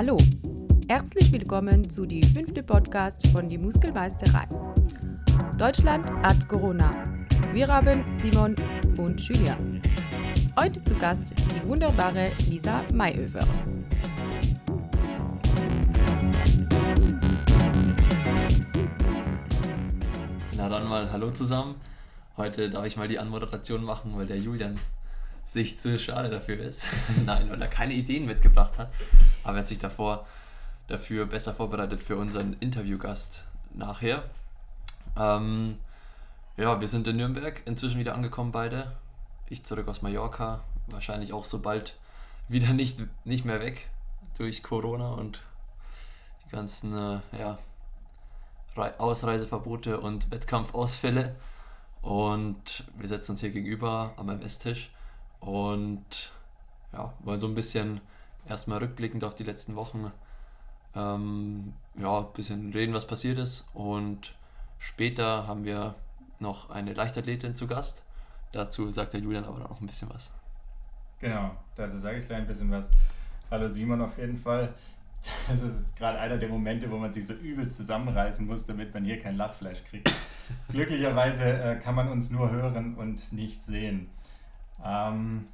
[0.00, 0.16] Hallo,
[0.88, 4.46] herzlich willkommen zu die fünfte Podcast von die Muskelmeisterei.
[5.58, 6.88] Deutschland hat Corona.
[7.52, 8.54] Wir haben Simon
[8.96, 9.58] und Julia.
[10.56, 13.44] Heute zu Gast die wunderbare Lisa Mayhöfer.
[20.56, 21.74] Na dann mal Hallo zusammen.
[22.36, 24.78] Heute darf ich mal die Anmoderation machen, weil der Julian
[25.44, 26.86] sich zu schade dafür ist.
[27.26, 28.92] Nein, weil er keine Ideen mitgebracht hat.
[29.48, 30.26] Aber er hat sich davor
[30.88, 34.24] dafür besser vorbereitet für unseren Interviewgast nachher.
[35.16, 35.78] Ähm,
[36.58, 38.92] ja, wir sind in Nürnberg, inzwischen wieder angekommen beide.
[39.48, 41.96] Ich zurück aus Mallorca, wahrscheinlich auch so bald
[42.48, 43.88] wieder nicht, nicht mehr weg
[44.36, 45.42] durch Corona und
[46.44, 47.58] die ganzen äh, ja,
[48.76, 51.34] Ausreiseverbote und Wettkampfausfälle.
[52.02, 54.90] Und wir setzen uns hier gegenüber am MS-Tisch
[55.40, 56.32] und
[56.92, 58.02] ja, wollen so ein bisschen
[58.48, 60.10] erstmal rückblickend auf die letzten Wochen
[60.94, 63.68] ähm, ja, ein bisschen reden, was passiert ist.
[63.74, 64.34] Und
[64.78, 65.94] später haben wir
[66.40, 68.02] noch eine Leichtathletin zu Gast.
[68.52, 70.32] Dazu sagt der Julian aber noch ein bisschen was.
[71.20, 72.90] Genau, dazu sage ich gleich ein bisschen was.
[73.50, 74.74] Hallo Simon auf jeden Fall.
[75.48, 79.04] Das ist gerade einer der Momente, wo man sich so übelst zusammenreißen muss, damit man
[79.04, 80.14] hier kein Lachfleisch kriegt.
[80.68, 84.08] Glücklicherweise äh, kann man uns nur hören und nicht sehen.
[84.82, 85.48] Ähm,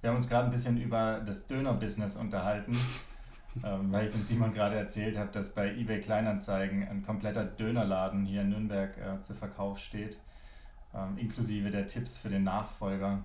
[0.00, 2.78] wir haben uns gerade ein bisschen über das Döner-Business unterhalten,
[3.64, 8.24] ähm, weil ich dem Simon gerade erzählt habe, dass bei eBay Kleinanzeigen ein kompletter Dönerladen
[8.24, 10.16] hier in Nürnberg äh, zu Verkauf steht,
[10.94, 13.24] ähm, inklusive der Tipps für den Nachfolger.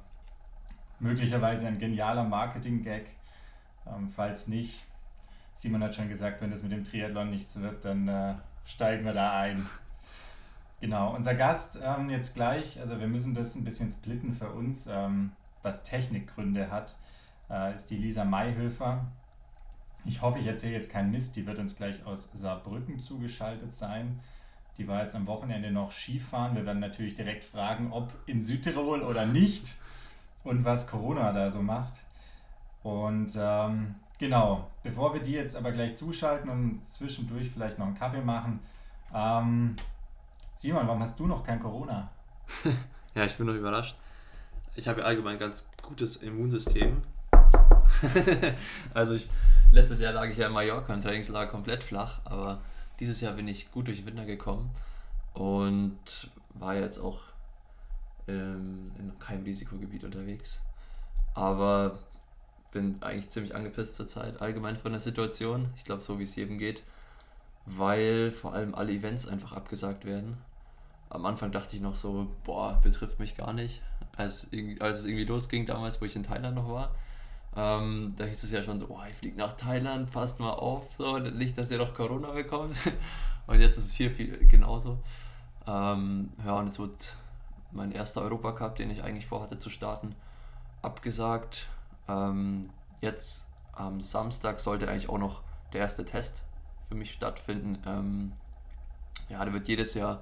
[0.99, 3.07] Möglicherweise ein genialer Marketing-Gag.
[3.85, 4.83] Ähm, falls nicht,
[5.55, 8.33] Simon hat schon gesagt, wenn das mit dem Triathlon nichts wird, dann äh,
[8.65, 9.65] steigen wir da ein.
[10.81, 14.85] Genau, unser Gast ähm, jetzt gleich, also wir müssen das ein bisschen splitten für uns,
[14.91, 15.31] ähm,
[15.63, 16.95] was Technikgründe hat,
[17.49, 19.05] äh, ist die Lisa Mayhöfer.
[20.05, 24.19] Ich hoffe, ich erzähle jetzt keinen Mist, die wird uns gleich aus Saarbrücken zugeschaltet sein.
[24.77, 26.55] Die war jetzt am Wochenende noch Skifahren.
[26.55, 29.77] Wir werden natürlich direkt fragen, ob in Südtirol oder nicht
[30.43, 31.93] und was Corona da so macht.
[32.81, 37.97] Und ähm, genau, bevor wir die jetzt aber gleich zuschalten und zwischendurch vielleicht noch einen
[37.97, 38.59] Kaffee machen,
[39.13, 39.75] ähm,
[40.55, 42.09] Simon, warum hast du noch kein Corona?
[43.15, 43.95] ja, ich bin noch überrascht.
[44.75, 47.01] Ich habe ja allgemein ein ganz gutes Immunsystem.
[48.93, 49.29] also ich,
[49.71, 52.61] letztes Jahr lag ich ja in Mallorca im Trainingslager komplett flach, aber
[52.99, 54.69] dieses Jahr bin ich gut durch den Winter gekommen
[55.33, 57.21] und war jetzt auch
[58.27, 60.59] ähm, in keinem Risikogebiet unterwegs.
[61.33, 61.99] Aber
[62.71, 65.69] bin eigentlich ziemlich angepisst zurzeit, allgemein von der Situation.
[65.75, 66.83] Ich glaube, so wie es jedem geht
[67.65, 70.37] weil vor allem alle Events einfach abgesagt werden.
[71.13, 73.81] Am Anfang dachte ich noch so, boah, betrifft mich gar nicht.
[74.17, 74.47] Als,
[74.79, 76.91] als es irgendwie losging damals, wo ich in Thailand noch war,
[77.55, 80.95] ähm, da hieß es ja schon so, oh, ich fliege nach Thailand, passt mal auf,
[80.97, 82.75] so, nicht, dass ihr noch Corona bekommt.
[83.47, 84.97] und jetzt ist es hier viel genauso.
[85.67, 87.15] Ähm, ja, und es wird
[87.71, 90.15] mein erster Europacup, den ich eigentlich vorhatte zu starten,
[90.81, 91.67] abgesagt.
[92.07, 92.69] Ähm,
[93.01, 95.41] jetzt am Samstag sollte eigentlich auch noch
[95.73, 96.43] der erste Test
[96.87, 97.77] für mich stattfinden.
[97.85, 98.33] Ähm,
[99.29, 100.21] ja, der wird jedes Jahr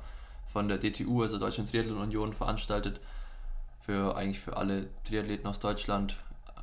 [0.51, 2.99] von der DTU, also Deutschen Triathlon Union, veranstaltet.
[3.79, 6.17] Für eigentlich für alle Triathleten aus Deutschland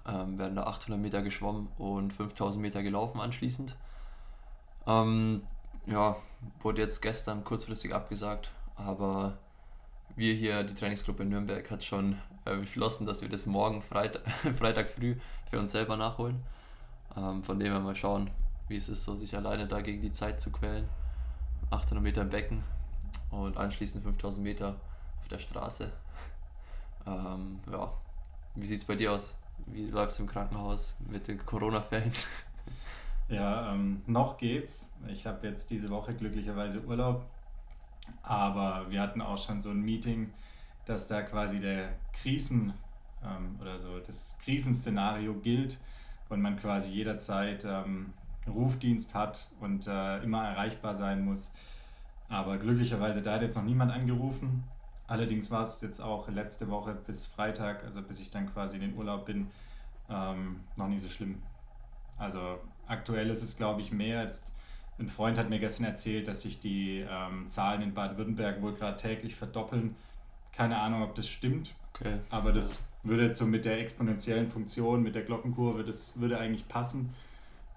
[0.06, 3.76] ähm, werden da 800 Meter geschwommen und 5000 Meter gelaufen anschließend.
[4.86, 5.42] Ähm,
[5.86, 6.16] ja,
[6.60, 9.38] wurde jetzt gestern kurzfristig abgesagt, aber
[10.16, 14.22] wir hier, die Trainingsgruppe in Nürnberg, hat schon äh, beschlossen, dass wir das morgen Freitag,
[14.58, 15.16] Freitag früh
[15.50, 16.42] für uns selber nachholen.
[17.16, 18.30] Ähm, von dem wir mal schauen,
[18.68, 20.86] wie es ist, so sich alleine da gegen die Zeit zu quälen.
[21.70, 22.62] 800 Meter im Becken
[23.30, 24.76] und anschließend 5000 Meter
[25.20, 25.92] auf der Straße.
[27.06, 27.92] Ähm, ja,
[28.54, 29.36] wie sieht es bei dir aus?
[29.66, 32.12] Wie läuft es im Krankenhaus mit den Corona-Fällen?
[33.28, 34.90] Ja, ähm, noch geht's.
[35.06, 37.26] Ich habe jetzt diese Woche glücklicherweise Urlaub,
[38.22, 40.32] aber wir hatten auch schon so ein Meeting,
[40.86, 42.72] dass da quasi der Krisen
[43.22, 45.76] ähm, oder so das Krisenszenario gilt
[46.30, 48.14] und man quasi jederzeit ähm,
[48.46, 51.52] Rufdienst hat und äh, immer erreichbar sein muss.
[52.28, 54.64] Aber glücklicherweise, da hat jetzt noch niemand angerufen.
[55.06, 58.82] Allerdings war es jetzt auch letzte Woche bis Freitag, also bis ich dann quasi in
[58.82, 59.48] den Urlaub bin,
[60.10, 61.42] ähm, noch nicht so schlimm.
[62.18, 64.22] Also aktuell ist es, glaube ich, mehr.
[64.22, 64.52] Jetzt,
[64.98, 68.96] ein Freund hat mir gestern erzählt, dass sich die ähm, Zahlen in Baden-Württemberg wohl gerade
[68.96, 69.94] täglich verdoppeln.
[70.52, 71.74] Keine Ahnung, ob das stimmt.
[71.94, 72.18] Okay.
[72.30, 76.68] Aber das würde jetzt so mit der exponentiellen Funktion, mit der Glockenkurve, das würde eigentlich
[76.68, 77.14] passen.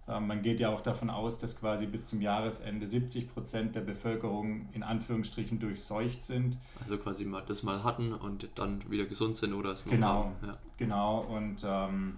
[0.07, 3.81] Ähm, man geht ja auch davon aus, dass quasi bis zum Jahresende 70 Prozent der
[3.81, 6.57] Bevölkerung in Anführungsstrichen durchseucht sind.
[6.81, 10.31] Also quasi mal das mal hatten und dann wieder gesund sind oder es noch Genau.
[10.45, 10.57] Ja.
[10.77, 11.19] genau.
[11.21, 12.17] Und ähm,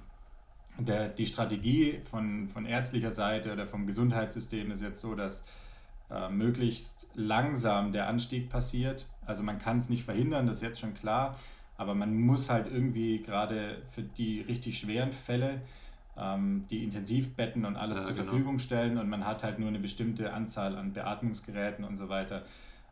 [0.80, 5.45] der, die Strategie von, von ärztlicher Seite oder vom Gesundheitssystem ist jetzt so, dass
[6.09, 9.07] äh, möglichst langsam der Anstieg passiert.
[9.25, 11.38] Also man kann es nicht verhindern, das ist jetzt schon klar,
[11.77, 15.62] aber man muss halt irgendwie gerade für die richtig schweren Fälle
[16.15, 18.27] die Intensivbetten und alles ja, zur genau.
[18.27, 22.44] Verfügung stellen und man hat halt nur eine bestimmte Anzahl an Beatmungsgeräten und so weiter.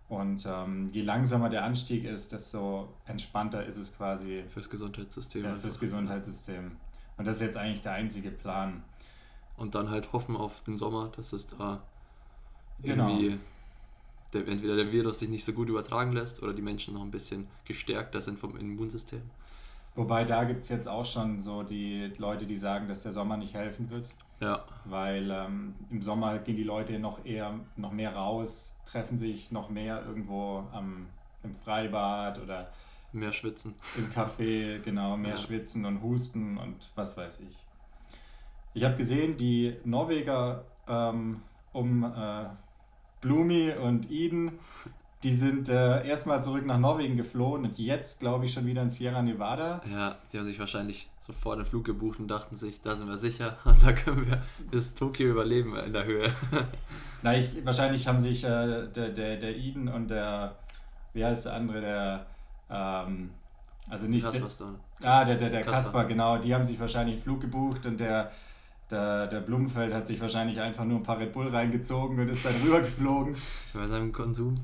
[0.09, 4.43] Und ähm, je langsamer der Anstieg ist, desto entspannter ist es quasi.
[4.49, 5.45] Fürs Gesundheitssystem.
[5.45, 6.71] Ja, fürs Gesundheitssystem.
[7.17, 8.83] Und das ist jetzt eigentlich der einzige Plan.
[9.55, 11.83] Und dann halt hoffen auf den Sommer, dass es da
[12.81, 13.09] genau.
[13.09, 13.39] irgendwie
[14.33, 17.11] der, entweder der Virus sich nicht so gut übertragen lässt oder die Menschen noch ein
[17.11, 19.21] bisschen gestärkter sind vom Immunsystem.
[19.95, 23.37] Wobei da gibt es jetzt auch schon so die Leute, die sagen, dass der Sommer
[23.37, 24.07] nicht helfen wird.
[24.39, 24.63] Ja.
[24.85, 29.69] Weil ähm, im Sommer gehen die Leute noch eher noch mehr raus, treffen sich noch
[29.69, 31.07] mehr irgendwo am,
[31.43, 32.71] im Freibad oder
[33.11, 33.75] mehr schwitzen.
[33.97, 35.37] Im Café, genau, mehr ja.
[35.37, 37.57] schwitzen und husten und was weiß ich.
[38.73, 41.41] Ich habe gesehen, die Norweger ähm,
[41.73, 42.45] um äh,
[43.19, 44.59] Blumi und Eden
[45.23, 48.89] die sind äh, erstmal zurück nach Norwegen geflohen und jetzt, glaube ich, schon wieder in
[48.89, 49.81] Sierra Nevada.
[49.91, 53.17] Ja, die haben sich wahrscheinlich sofort den Flug gebucht und dachten sich, da sind wir
[53.17, 54.41] sicher und da können wir
[54.71, 56.33] bis Tokio überleben in der Höhe.
[57.21, 60.55] Na, ich, wahrscheinlich haben sich äh, der, der, der Eden und der,
[61.13, 62.25] wie heißt der andere, der,
[62.71, 63.29] ähm,
[63.89, 64.23] also nicht.
[64.23, 65.61] Kasper der, ah, der, der, der.
[65.61, 68.31] Kasper, genau, die haben sich wahrscheinlich einen Flug gebucht und der
[68.91, 72.45] der, der Blumenfeld hat sich wahrscheinlich einfach nur ein paar Red Bull reingezogen und ist
[72.45, 73.35] dann rübergeflogen.
[73.73, 74.55] Bei seinem Konsum.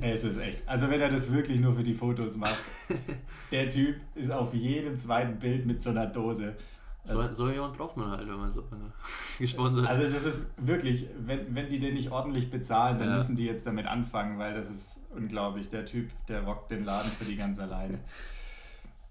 [0.00, 0.68] Es ist echt.
[0.68, 2.58] Also wenn er das wirklich nur für die Fotos macht.
[3.52, 6.56] der Typ ist auf jedem zweiten Bild mit so einer Dose.
[7.04, 11.06] So, so jemand braucht man halt, wenn man so äh, gesponsert Also das ist wirklich,
[11.20, 13.14] wenn, wenn die den nicht ordentlich bezahlen, dann ja.
[13.14, 15.68] müssen die jetzt damit anfangen, weil das ist unglaublich.
[15.68, 18.00] Der Typ, der rockt den Laden für die ganz alleine.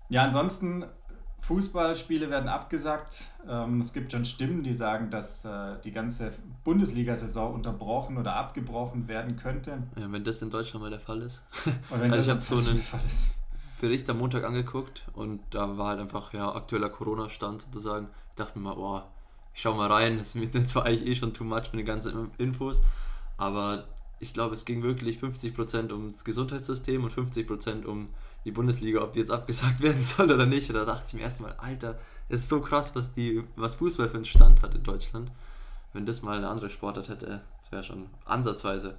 [0.10, 0.86] Ja, ansonsten
[1.48, 3.26] Fußballspiele werden abgesagt.
[3.48, 6.34] Ähm, es gibt schon Stimmen, die sagen, dass äh, die ganze
[6.64, 9.84] Bundesliga-Saison unterbrochen oder abgebrochen werden könnte.
[9.96, 11.44] Ja, wenn das in Deutschland mal der Fall ist.
[11.92, 12.82] also ich habe so einen
[13.80, 18.08] Bericht am Montag angeguckt und da war halt einfach ja, aktueller Corona-Stand sozusagen.
[18.30, 19.08] Ich dachte mir mal, boah,
[19.54, 21.86] ich schau mal rein, das ist mir zwar eigentlich eh schon too much mit den
[21.86, 22.84] ganzen Infos,
[23.38, 23.86] aber
[24.20, 28.10] ich glaube, es ging wirklich 50% ums Gesundheitssystem und 50% um
[28.46, 30.70] die Bundesliga, ob die jetzt abgesagt werden soll oder nicht.
[30.70, 31.98] Und da dachte ich mir erstmal, Alter,
[32.30, 35.32] es ist so krass, was, die, was Fußball für einen Stand hat in Deutschland.
[35.94, 38.96] Wenn das mal eine andere Sportart hätte, das wäre schon ansatzweise,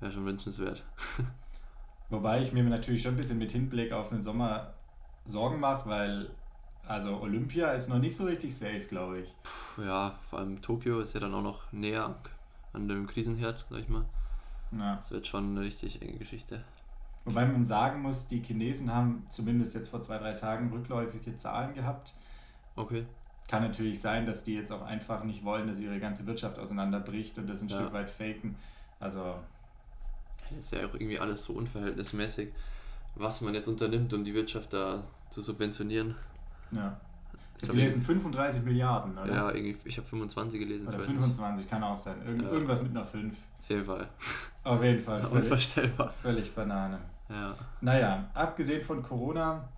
[0.00, 0.82] wäre schon wünschenswert.
[2.10, 4.74] Wobei ich mir natürlich schon ein bisschen mit Hinblick auf den Sommer
[5.24, 6.30] Sorgen mache, weil
[6.86, 9.34] also Olympia ist noch nicht so richtig safe, glaube ich.
[9.42, 12.16] Puh, ja, vor allem Tokio ist ja dann auch noch näher
[12.72, 14.04] an dem Krisenherd, sag ich mal.
[14.72, 14.96] Ja.
[14.96, 16.64] Das wird schon eine richtig enge Geschichte.
[17.24, 21.74] Wobei man sagen muss, die Chinesen haben zumindest jetzt vor zwei, drei Tagen rückläufige Zahlen
[21.74, 22.14] gehabt.
[22.76, 23.04] Okay.
[23.46, 27.36] Kann natürlich sein, dass die jetzt auch einfach nicht wollen, dass ihre ganze Wirtschaft auseinanderbricht
[27.38, 27.76] und das ein ja.
[27.76, 28.56] Stück weit faken.
[29.00, 29.34] Also.
[30.48, 32.48] Das ist ja auch irgendwie alles so unverhältnismäßig,
[33.16, 36.14] was man jetzt unternimmt, um die Wirtschaft da zu subventionieren.
[36.72, 36.98] Ja.
[37.62, 39.32] Ich habe gelesen 35 Milliarden, oder?
[39.32, 40.88] Ja, irgendwie, ich habe 25 gelesen.
[40.88, 42.16] Oder 25, kann auch sein.
[42.24, 42.50] Irgend, ja.
[42.50, 43.36] Irgendwas mit einer 5.
[43.70, 44.08] Auf jeden Fall.
[44.64, 45.20] Auf jeden Fall.
[45.22, 46.14] Völlig, Unvorstellbar.
[46.22, 46.98] Völlig Banane.
[47.28, 47.54] Ja.
[47.80, 49.68] Naja, abgesehen von Corona,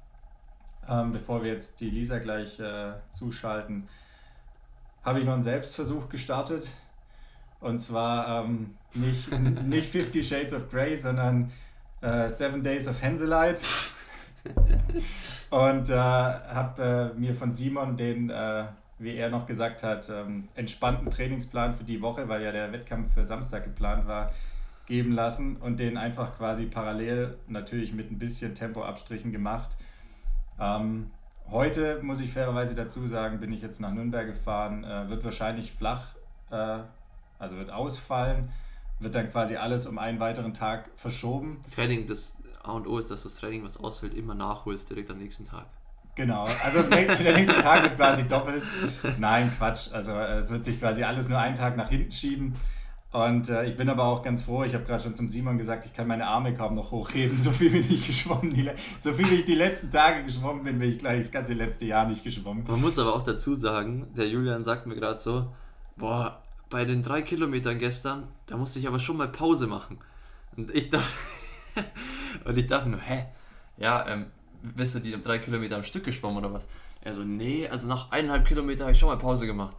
[0.89, 3.89] ähm, bevor wir jetzt die Lisa gleich äh, zuschalten,
[5.05, 6.69] habe ich noch einen Selbstversuch gestartet.
[7.61, 9.31] Und zwar ähm, nicht,
[9.65, 11.53] nicht Fifty Shades of Grey, sondern
[12.01, 13.61] äh, Seven Days of Henselite.
[15.51, 18.65] Und äh, habe äh, mir von Simon den, äh,
[19.03, 23.13] wie er noch gesagt hat, ähm, entspannten Trainingsplan für die Woche, weil ja der Wettkampf
[23.15, 24.33] für Samstag geplant war,
[24.87, 29.71] geben lassen und den einfach quasi parallel, natürlich mit ein bisschen Tempoabstrichen gemacht.
[30.61, 31.11] Ähm,
[31.51, 35.73] heute, muss ich fairerweise dazu sagen, bin ich jetzt nach Nürnberg gefahren, äh, wird wahrscheinlich
[35.73, 36.15] flach,
[36.51, 36.79] äh,
[37.39, 38.51] also wird ausfallen,
[39.01, 41.65] wird dann quasi alles um einen weiteren Tag verschoben.
[41.73, 45.19] Training, das A und O ist, dass das Training, was ausfällt, immer nachholst direkt am
[45.19, 45.67] nächsten Tag.
[46.15, 48.63] Genau, also der nächste Tag wird quasi doppelt.
[49.19, 49.93] Nein, Quatsch.
[49.93, 52.55] Also es wird sich quasi alles nur einen Tag nach hinten schieben.
[53.13, 55.85] Und äh, ich bin aber auch ganz froh, ich habe gerade schon zum Simon gesagt,
[55.85, 57.39] ich kann meine Arme kaum noch hochheben.
[57.43, 58.53] So viel bin ich geschwommen.
[58.55, 61.85] Die, so viel ich die letzten Tage geschwommen bin, bin ich gleich das ganze letzte
[61.85, 62.65] Jahr nicht geschwommen.
[62.67, 65.53] Man muss aber auch dazu sagen, der Julian sagt mir gerade so,
[65.97, 69.99] boah, bei den drei Kilometern gestern, da musste ich aber schon mal Pause machen.
[70.57, 71.07] Und ich dachte,
[72.47, 73.27] und ich dachte nur, hä?
[73.77, 74.27] Ja, ähm,
[74.63, 76.69] bist du die drei Kilometer am Stück geschwommen oder was?
[77.03, 79.77] Er so, nee, also nach eineinhalb Kilometer habe ich schon mal Pause gemacht.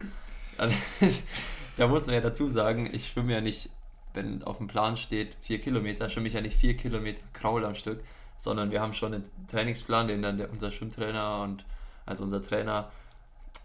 [0.58, 0.76] Also,
[1.76, 3.70] da muss man ja dazu sagen, ich schwimme ja nicht,
[4.12, 7.74] wenn auf dem Plan steht, vier Kilometer, schwimme ich ja nicht vier Kilometer Kraul am
[7.74, 8.00] Stück,
[8.36, 11.64] sondern wir haben schon einen Trainingsplan, den dann der, unser Schwimmtrainer und
[12.06, 12.90] also unser Trainer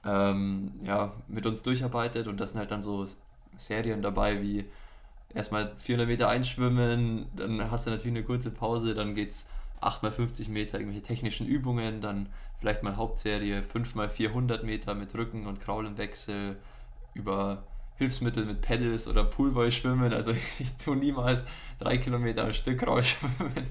[0.06, 3.06] ähm, ja, mit uns durcharbeitet und das sind halt dann so
[3.58, 4.66] Serien dabei wie
[5.34, 9.46] erstmal 400 Meter einschwimmen, dann hast du natürlich eine kurze Pause, dann geht's
[9.82, 12.28] 8x50 Meter irgendwelche technischen Übungen, dann
[12.60, 16.58] vielleicht mal Hauptserie 5x400 Meter mit Rücken- und Kraulenwechsel,
[17.14, 17.64] über
[17.98, 20.14] Hilfsmittel mit Pedals oder Poolboy schwimmen.
[20.14, 21.46] Also ich tue niemals
[21.80, 23.68] drei Kilometer am Stück Kraul schwimmen.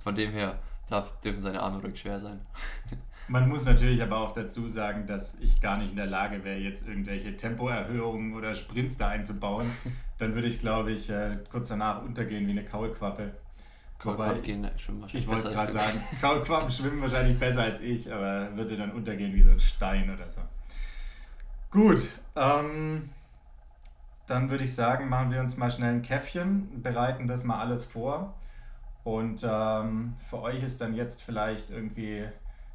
[0.00, 2.40] Von dem her darf, dürfen seine Arme ruhig schwer sein.
[3.30, 6.58] Man muss natürlich aber auch dazu sagen, dass ich gar nicht in der Lage wäre,
[6.58, 9.70] jetzt irgendwelche Tempoerhöhungen oder Sprints da einzubauen.
[10.16, 13.32] Dann würde ich, glaube ich, äh, kurz danach untergehen wie eine Kaulquappe.
[13.98, 18.54] Kaulquappen gehen schwimmen wahrscheinlich Ich wollte gerade sagen, Kaulquappen schwimmen wahrscheinlich besser als ich, aber
[18.56, 20.40] würde dann untergehen wie so ein Stein oder so.
[21.70, 22.00] Gut,
[22.36, 23.10] ähm,
[24.26, 27.84] dann würde ich sagen, machen wir uns mal schnell ein Käffchen, bereiten das mal alles
[27.84, 28.34] vor.
[29.04, 32.26] Und ähm, für euch ist dann jetzt vielleicht irgendwie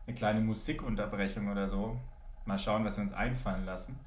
[0.05, 1.97] eine kleine Musikunterbrechung oder so.
[2.45, 3.99] Mal schauen, was wir uns einfallen lassen.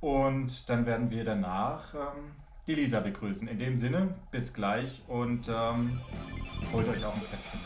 [0.00, 2.32] Und dann werden wir danach ähm,
[2.66, 3.48] die Lisa begrüßen.
[3.48, 6.00] In dem Sinne, bis gleich und ähm,
[6.72, 7.60] holt euch auch ein Käffchen.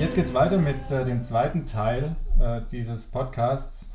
[0.00, 3.92] Jetzt geht's weiter mit äh, dem zweiten Teil äh, dieses Podcasts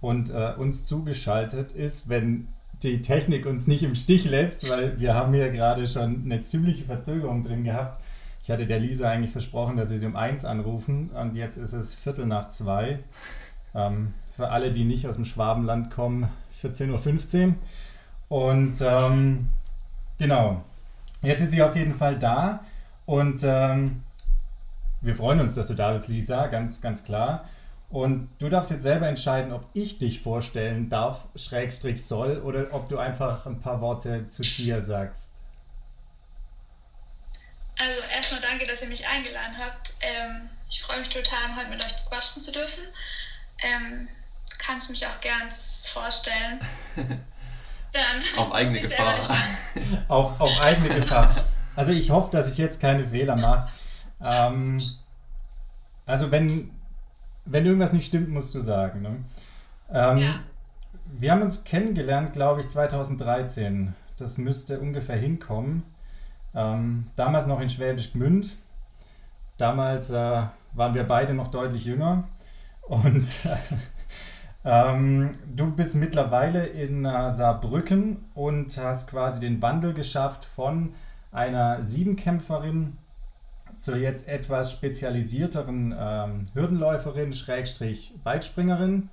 [0.00, 2.48] und äh, uns zugeschaltet ist, wenn
[2.82, 6.84] die Technik uns nicht im Stich lässt, weil wir haben hier gerade schon eine ziemliche
[6.84, 8.02] Verzögerung drin gehabt.
[8.42, 11.72] Ich hatte der Lisa eigentlich versprochen, dass wir sie um eins anrufen und jetzt ist
[11.72, 12.98] es Viertel nach zwei.
[13.74, 16.28] Ähm, für alle, die nicht aus dem Schwabenland kommen,
[16.62, 17.54] 14.15 Uhr.
[18.28, 19.48] Und ähm,
[20.18, 20.62] genau,
[21.22, 22.60] jetzt ist sie auf jeden Fall da
[23.06, 24.02] und ähm,
[25.00, 27.44] wir freuen uns, dass du da bist, Lisa, ganz, ganz klar.
[27.90, 32.88] Und du darfst jetzt selber entscheiden, ob ich dich vorstellen darf, Schrägstrich soll, oder ob
[32.88, 35.34] du einfach ein paar Worte zu dir sagst.
[37.78, 39.92] Also erstmal danke, dass ihr mich eingeladen habt.
[40.00, 42.82] Ähm, ich freue mich total, heute mit euch quatschen zu dürfen.
[43.62, 44.08] Ähm,
[44.58, 45.50] kannst mich auch gern
[45.92, 46.60] vorstellen.
[46.96, 49.14] Dann auf eigene Gefahr.
[50.08, 51.44] auf, auf eigene Gefahr.
[51.76, 53.70] Also ich hoffe, dass ich jetzt keine Fehler mache.
[54.20, 54.82] Ähm,
[56.06, 56.73] also wenn
[57.44, 59.02] wenn irgendwas nicht stimmt, musst du sagen.
[59.02, 59.16] Ne?
[59.92, 60.40] Ähm, ja.
[61.06, 63.94] Wir haben uns kennengelernt, glaube ich, 2013.
[64.16, 65.82] Das müsste ungefähr hinkommen.
[66.54, 68.56] Ähm, damals noch in Schwäbisch Gmünd.
[69.58, 72.24] Damals äh, waren wir beide noch deutlich jünger.
[72.82, 73.28] Und
[74.64, 80.94] ähm, du bist mittlerweile in äh, Saarbrücken und hast quasi den Wandel geschafft von
[81.32, 82.96] einer Siebenkämpferin
[83.76, 89.10] zur jetzt etwas spezialisierteren ähm, Hürdenläuferin, Schrägstrich Weitspringerin.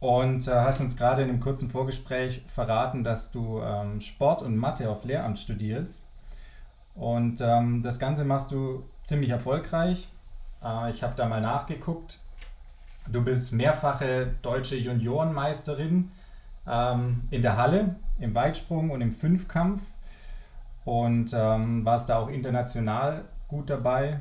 [0.00, 4.56] Und äh, hast uns gerade in einem kurzen Vorgespräch verraten, dass du ähm, Sport und
[4.56, 6.06] Mathe auf Lehramt studierst.
[6.94, 10.08] Und ähm, das Ganze machst du ziemlich erfolgreich.
[10.64, 12.18] Äh, ich habe da mal nachgeguckt.
[13.10, 16.10] Du bist mehrfache deutsche Juniorenmeisterin
[16.66, 19.82] ähm, in der Halle, im Weitsprung und im Fünfkampf.
[20.84, 24.20] Und ähm, warst da auch international gut dabei.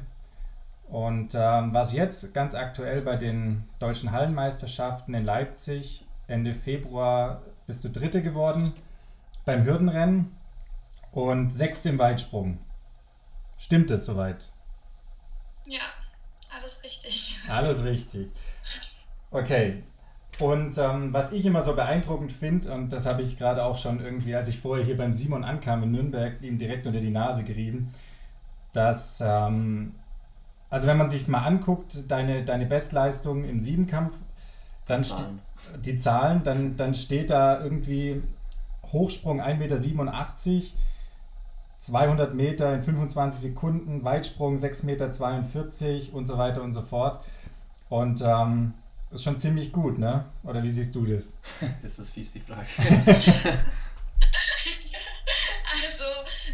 [0.90, 7.84] Und ähm, was jetzt ganz aktuell bei den deutschen Hallenmeisterschaften in Leipzig, Ende Februar bist
[7.84, 8.74] du Dritte geworden
[9.46, 10.36] beim Hürdenrennen
[11.12, 12.60] und Sechste im Weitsprung.
[13.58, 14.52] Stimmt es soweit?
[15.66, 15.82] Ja,
[16.56, 17.38] alles richtig.
[17.50, 18.32] Alles richtig.
[19.32, 19.84] Okay.
[20.40, 24.00] Und ähm, was ich immer so beeindruckend finde, und das habe ich gerade auch schon
[24.00, 27.44] irgendwie, als ich vorher hier beim Simon ankam in Nürnberg, ihm direkt unter die Nase
[27.44, 27.94] gerieben,
[28.74, 29.96] dass, ähm,
[30.70, 34.16] also wenn man sich mal anguckt, deine, deine Bestleistung im Siebenkampf,
[34.88, 35.40] dann Zahlen.
[35.84, 38.22] die Zahlen, dann, dann steht da irgendwie
[38.92, 40.74] Hochsprung 1,87 Meter,
[41.78, 45.10] 200 Meter in 25 Sekunden, Weitsprung 6,42 Meter
[46.14, 47.24] und so weiter und so fort.
[47.88, 48.74] Und ähm,
[49.12, 50.26] ist schon ziemlich gut, ne?
[50.44, 51.36] Oder wie siehst du das?
[51.82, 52.68] Das ist fies, die Frage.
[52.88, 53.00] also,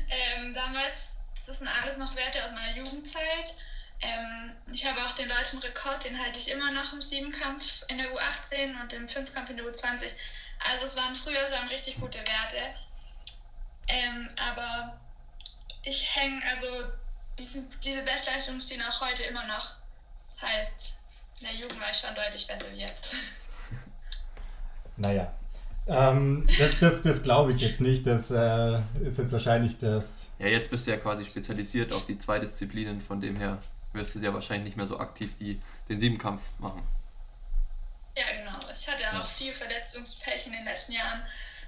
[0.08, 1.05] ähm, damals
[1.56, 3.56] das sind alles noch Werte aus meiner Jugendzeit.
[4.02, 7.98] Ähm, ich habe auch den deutschen Rekord, den halte ich immer noch im Siebenkampf in
[7.98, 10.12] der U18 und im Fünfkampf in der U20.
[10.70, 12.76] Also es waren früher schon richtig gute Werte.
[13.88, 15.00] Ähm, aber
[15.84, 16.68] ich hänge, also
[17.40, 19.76] diesen, diese Bestleistungen stehen auch heute immer noch.
[20.34, 20.96] Das heißt,
[21.40, 23.16] in der Jugend war ich schon deutlich besser wie jetzt.
[24.98, 25.34] Naja,
[25.88, 28.08] ähm, das das, das glaube ich jetzt nicht.
[28.08, 30.32] Das äh, ist jetzt wahrscheinlich das.
[30.40, 33.60] Ja, jetzt bist du ja quasi spezialisiert auf die zwei Disziplinen, von dem her
[33.94, 36.84] wirst du ja wahrscheinlich nicht mehr so aktiv die, den Siebenkampf machen.
[38.18, 38.58] Ja, genau.
[38.72, 41.22] Ich hatte auch viel Verletzungspech in den letzten Jahren.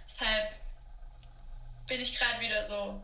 [0.07, 0.53] Deshalb
[1.87, 3.01] bin ich gerade wieder so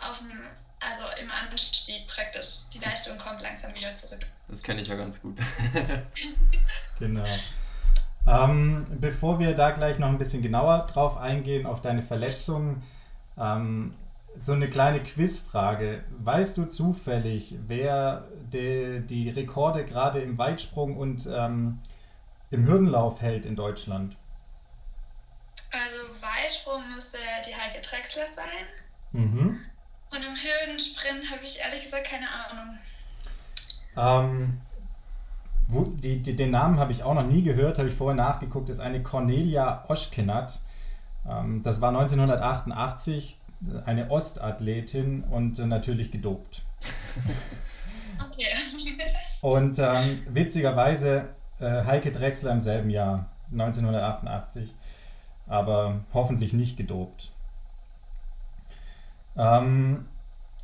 [0.00, 0.46] auf dem,
[0.80, 2.68] also im Anstieg praktisch.
[2.72, 4.26] Die Leistung kommt langsam wieder zurück.
[4.48, 5.38] Das kenne ich ja ganz gut.
[6.98, 7.26] genau.
[8.26, 12.82] Ähm, bevor wir da gleich noch ein bisschen genauer drauf eingehen, auf deine Verletzungen,
[13.38, 13.94] ähm,
[14.40, 16.02] so eine kleine Quizfrage.
[16.18, 21.80] Weißt du zufällig, wer de, die Rekorde gerade im Weitsprung und ähm,
[22.50, 24.16] im Hürdenlauf hält in Deutschland?
[25.70, 28.66] Also Weitsprung müsste die Heike Drechsler sein.
[29.12, 29.60] Mhm.
[30.10, 32.78] Und im Hürdensprint habe ich ehrlich gesagt keine Ahnung.
[33.96, 34.60] Ähm,
[35.68, 38.80] die, die, den Namen habe ich auch noch nie gehört, habe ich vorher nachgeguckt, ist
[38.80, 40.60] eine Cornelia Oschkenat.
[41.28, 43.38] Ähm, das war 1988
[43.86, 46.62] eine Ostathletin und äh, natürlich gedopt.
[48.30, 48.46] Okay.
[49.40, 54.72] und ähm, witzigerweise äh, Heike Drechsler im selben Jahr, 1988,
[55.48, 57.32] aber hoffentlich nicht gedopt.
[59.36, 60.06] Ähm,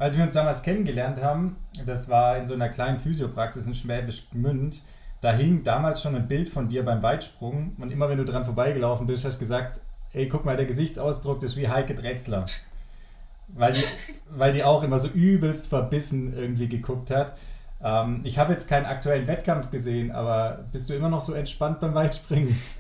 [0.01, 4.31] als wir uns damals kennengelernt haben, das war in so einer kleinen Physiopraxis in Schwäbisch
[4.31, 4.81] Gmünd,
[5.21, 8.47] da hing damals schon ein Bild von dir beim Weitsprung und immer wenn du dran
[8.47, 9.81] vorbeigelaufen bist, hast du gesagt,
[10.15, 12.47] ey, guck mal, der Gesichtsausdruck das ist wie Heike Drechsler.
[13.49, 13.85] Weil die,
[14.31, 17.37] weil die auch immer so übelst verbissen irgendwie geguckt hat.
[17.85, 21.79] Ähm, ich habe jetzt keinen aktuellen Wettkampf gesehen, aber bist du immer noch so entspannt
[21.81, 22.61] beim Weitspringen?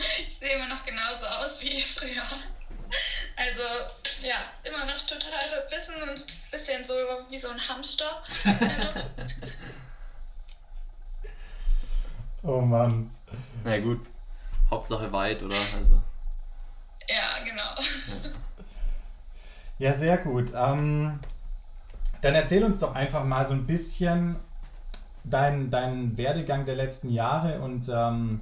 [0.00, 2.22] Ich sehe immer noch genauso aus wie früher.
[3.36, 3.62] Also
[4.22, 6.24] ja, immer noch total verbissen und ein
[6.80, 8.22] bisschen so wie so ein Hamster.
[12.42, 13.10] oh Mann.
[13.64, 14.00] Na gut,
[14.70, 15.56] Hauptsache weit, oder?
[15.76, 16.00] Also.
[17.08, 17.74] Ja, genau.
[19.78, 20.52] Ja, ja sehr gut.
[20.54, 21.20] Ähm,
[22.20, 24.36] dann erzähl uns doch einfach mal so ein bisschen
[25.24, 28.40] deinen dein Werdegang der letzten Jahre und ähm,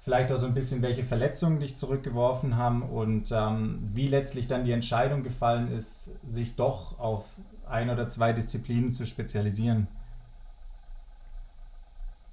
[0.00, 4.64] vielleicht auch so ein bisschen, welche Verletzungen dich zurückgeworfen haben und ähm, wie letztlich dann
[4.64, 7.24] die Entscheidung gefallen ist, sich doch auf
[7.68, 9.88] ein oder zwei Disziplinen zu spezialisieren.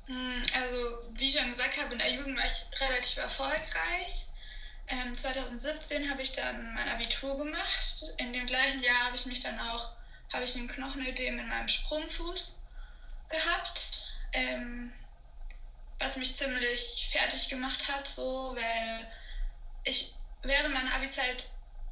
[0.06, 4.28] Hm, also, wie ich schon gesagt habe, in der Jugend war ich relativ erfolgreich.
[4.88, 8.04] Ähm, 2017 habe ich dann mein Abitur gemacht.
[8.18, 9.92] In dem gleichen Jahr habe ich mich dann auch,
[10.34, 12.58] habe ich einen Knochenödem in meinem Sprungfuß
[13.30, 14.14] gehabt.
[14.34, 14.92] Ähm,
[16.00, 19.08] was mich ziemlich fertig gemacht hat, so, weil
[19.86, 21.46] ich während meiner Abi-Zeit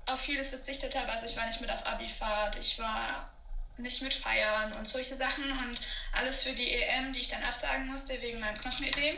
[0.05, 1.11] auf vieles verzichtet habe.
[1.11, 3.29] Also ich war nicht mit auf Abi-Fahrt, ich war
[3.77, 5.79] nicht mit Feiern und solche Sachen und
[6.13, 9.17] alles für die EM, die ich dann absagen musste wegen meinem Knochenödem.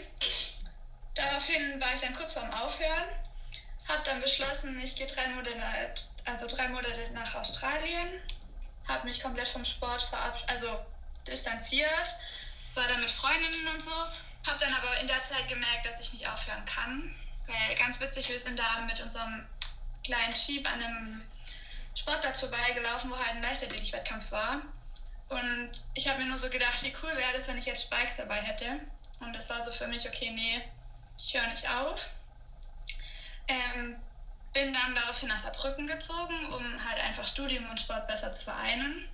[1.16, 3.04] Daraufhin war ich dann kurz vorm Aufhören,
[3.88, 5.94] habe dann beschlossen, ich gehe drei Monate,
[6.26, 8.22] also drei Monate nach Australien,
[8.88, 10.80] habe mich komplett vom Sport verabschiedet, also
[11.28, 12.16] distanziert,
[12.74, 13.92] war dann mit Freundinnen und so
[14.46, 17.16] habe dann aber in der Zeit gemerkt, dass ich nicht aufhören kann.
[17.48, 19.46] Weil ganz witzig, wir sind da mit unserem
[20.04, 21.22] kleinen Jeep an einem
[21.96, 24.62] Sportplatz vorbeigelaufen, wo halt ein Leichtathletik-Wettkampf war.
[25.30, 28.18] Und ich habe mir nur so gedacht, wie cool wäre das, wenn ich jetzt Spikes
[28.18, 28.80] dabei hätte.
[29.20, 30.62] Und das war so für mich, okay, nee,
[31.18, 32.08] ich höre nicht auf.
[33.48, 33.96] Ähm,
[34.54, 39.08] bin dann daraufhin nach Saarbrücken gezogen, um halt einfach Studium und Sport besser zu vereinen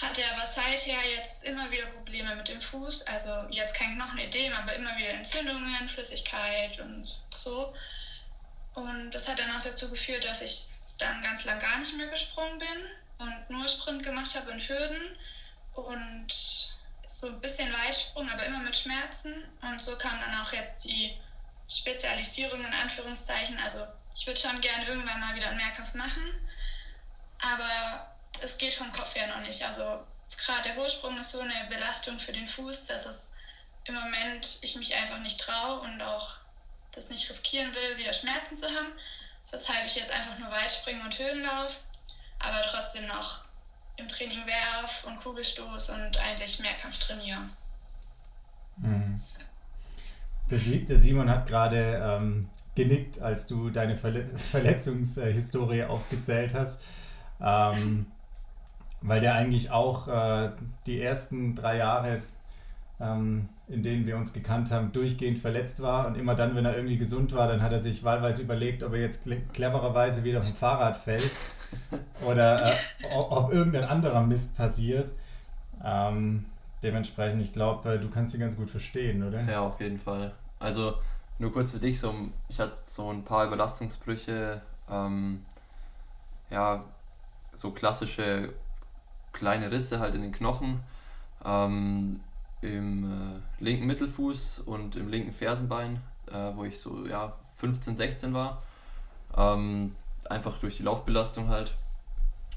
[0.00, 3.02] hatte aber seither jetzt immer wieder Probleme mit dem Fuß.
[3.06, 7.74] Also jetzt kein Knochenödem, aber immer wieder Entzündungen, Flüssigkeit und so.
[8.74, 10.66] Und das hat dann auch dazu geführt, dass ich
[10.98, 12.86] dann ganz lang gar nicht mehr gesprungen bin
[13.18, 15.16] und nur Sprint gemacht habe und Hürden
[15.74, 16.32] und
[17.06, 19.44] so ein bisschen Weitsprung, aber immer mit Schmerzen.
[19.62, 21.16] Und so kam dann auch jetzt die
[21.68, 23.58] Spezialisierung in Anführungszeichen.
[23.58, 26.22] Also ich würde schon gerne irgendwann mal wieder einen Mehrkampf machen,
[27.40, 29.62] aber es geht vom Kopf her noch nicht.
[29.64, 30.04] Also
[30.36, 33.30] gerade der Hochsprung ist so eine Belastung für den Fuß, dass es
[33.84, 36.36] im Moment ich mich einfach nicht traue und auch
[36.92, 38.92] das nicht riskieren will, wieder Schmerzen zu haben.
[39.50, 41.80] Weshalb ich jetzt einfach nur Weitspringen und Höhenlauf,
[42.38, 43.40] aber trotzdem noch
[43.96, 47.40] im Training Werf und Kugelstoß und eigentlich Mehrkampf trainiere.
[48.78, 49.20] Mhm.
[50.50, 53.96] Der, Simon hat gerade ähm, genickt, als du deine
[54.36, 56.82] Verletzungshistorie aufgezählt hast.
[57.40, 58.06] Ähm,
[59.00, 60.52] weil der eigentlich auch äh,
[60.86, 62.22] die ersten drei Jahre,
[63.00, 66.06] ähm, in denen wir uns gekannt haben, durchgehend verletzt war.
[66.06, 68.92] Und immer dann, wenn er irgendwie gesund war, dann hat er sich wahlweise überlegt, ob
[68.92, 71.30] er jetzt clevererweise wieder vom Fahrrad fällt
[72.26, 72.76] oder äh,
[73.14, 75.12] ob irgendein anderer Mist passiert.
[75.84, 76.44] Ähm,
[76.82, 79.42] dementsprechend, ich glaube, äh, du kannst ihn ganz gut verstehen, oder?
[79.42, 80.32] Ja, auf jeden Fall.
[80.58, 80.94] Also
[81.38, 82.14] nur kurz für dich, so,
[82.48, 85.44] ich hatte so ein paar Überlastungsbrüche, ähm,
[86.50, 86.84] ja,
[87.54, 88.50] so klassische
[89.32, 90.80] kleine Risse halt in den Knochen
[91.44, 92.20] ähm,
[92.62, 98.32] im äh, linken Mittelfuß und im linken Fersenbein, äh, wo ich so ja, 15, 16
[98.32, 98.62] war.
[99.36, 99.94] Ähm,
[100.28, 101.74] einfach durch die Laufbelastung halt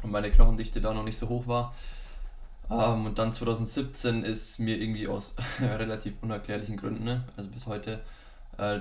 [0.04, 1.74] und meine Knochendichte da noch nicht so hoch war.
[2.70, 7.24] Ähm, und dann 2017 ist mir irgendwie aus relativ unerklärlichen Gründen, ne?
[7.38, 8.02] also bis heute,
[8.58, 8.80] äh,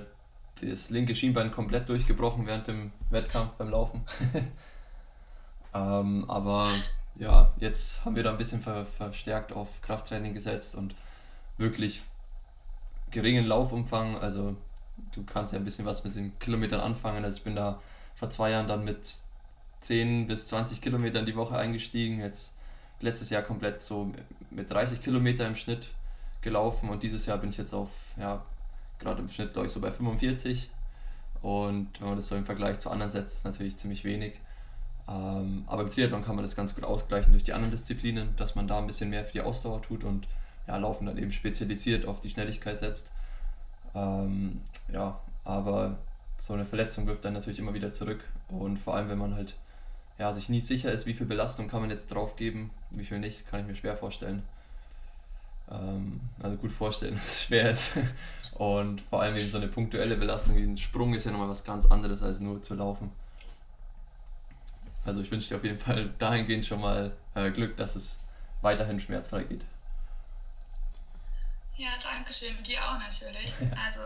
[0.61, 4.03] das linke Schienbein komplett durchgebrochen während dem Wettkampf beim Laufen.
[5.75, 6.69] ähm, aber
[7.17, 10.95] ja, jetzt haben wir da ein bisschen ver verstärkt auf Krafttraining gesetzt und
[11.59, 12.03] wirklich
[13.11, 14.17] geringen Laufumfang.
[14.17, 14.57] Also
[15.15, 17.25] du kannst ja ein bisschen was mit den Kilometern anfangen.
[17.25, 17.81] Also ich bin da
[18.15, 18.99] vor zwei Jahren dann mit
[19.81, 22.21] 10 bis 20 Kilometern die Woche eingestiegen.
[22.21, 22.55] Jetzt
[23.01, 24.13] letztes Jahr komplett so
[24.51, 25.91] mit 30 Kilometer im Schnitt
[26.41, 28.45] gelaufen und dieses Jahr bin ich jetzt auf, ja,
[28.99, 30.71] gerade im Schnitt glaube ich so bei 45.
[31.43, 34.41] Und wenn man das so im Vergleich zu anderen setzt, ist natürlich ziemlich wenig.
[35.07, 38.55] Ähm, aber im Triathlon kann man das ganz gut ausgleichen durch die anderen Disziplinen, dass
[38.55, 40.27] man da ein bisschen mehr für die Ausdauer tut und
[40.67, 43.11] ja, Laufen dann eben spezialisiert auf die Schnelligkeit setzt.
[43.95, 44.61] Ähm,
[44.93, 45.99] ja, aber
[46.39, 49.55] so eine Verletzung wirft dann natürlich immer wieder zurück und vor allem, wenn man halt
[50.19, 53.19] ja, sich nie sicher ist, wie viel Belastung kann man jetzt drauf geben, wie viel
[53.19, 54.43] nicht, kann ich mir schwer vorstellen.
[55.71, 57.99] Ähm, also gut vorstellen, dass es schwer ist.
[58.57, 61.65] Und vor allem eben so eine punktuelle Belastung wie ein Sprung ist ja nochmal was
[61.65, 63.11] ganz anderes als nur zu laufen.
[65.05, 68.21] Also ich wünsche dir auf jeden Fall dahingehend schon mal äh, Glück, dass es
[68.63, 69.65] weiterhin schmerzfrei geht.
[71.77, 72.63] Ja, danke schön.
[72.63, 73.53] Dir auch natürlich.
[73.85, 74.01] Also,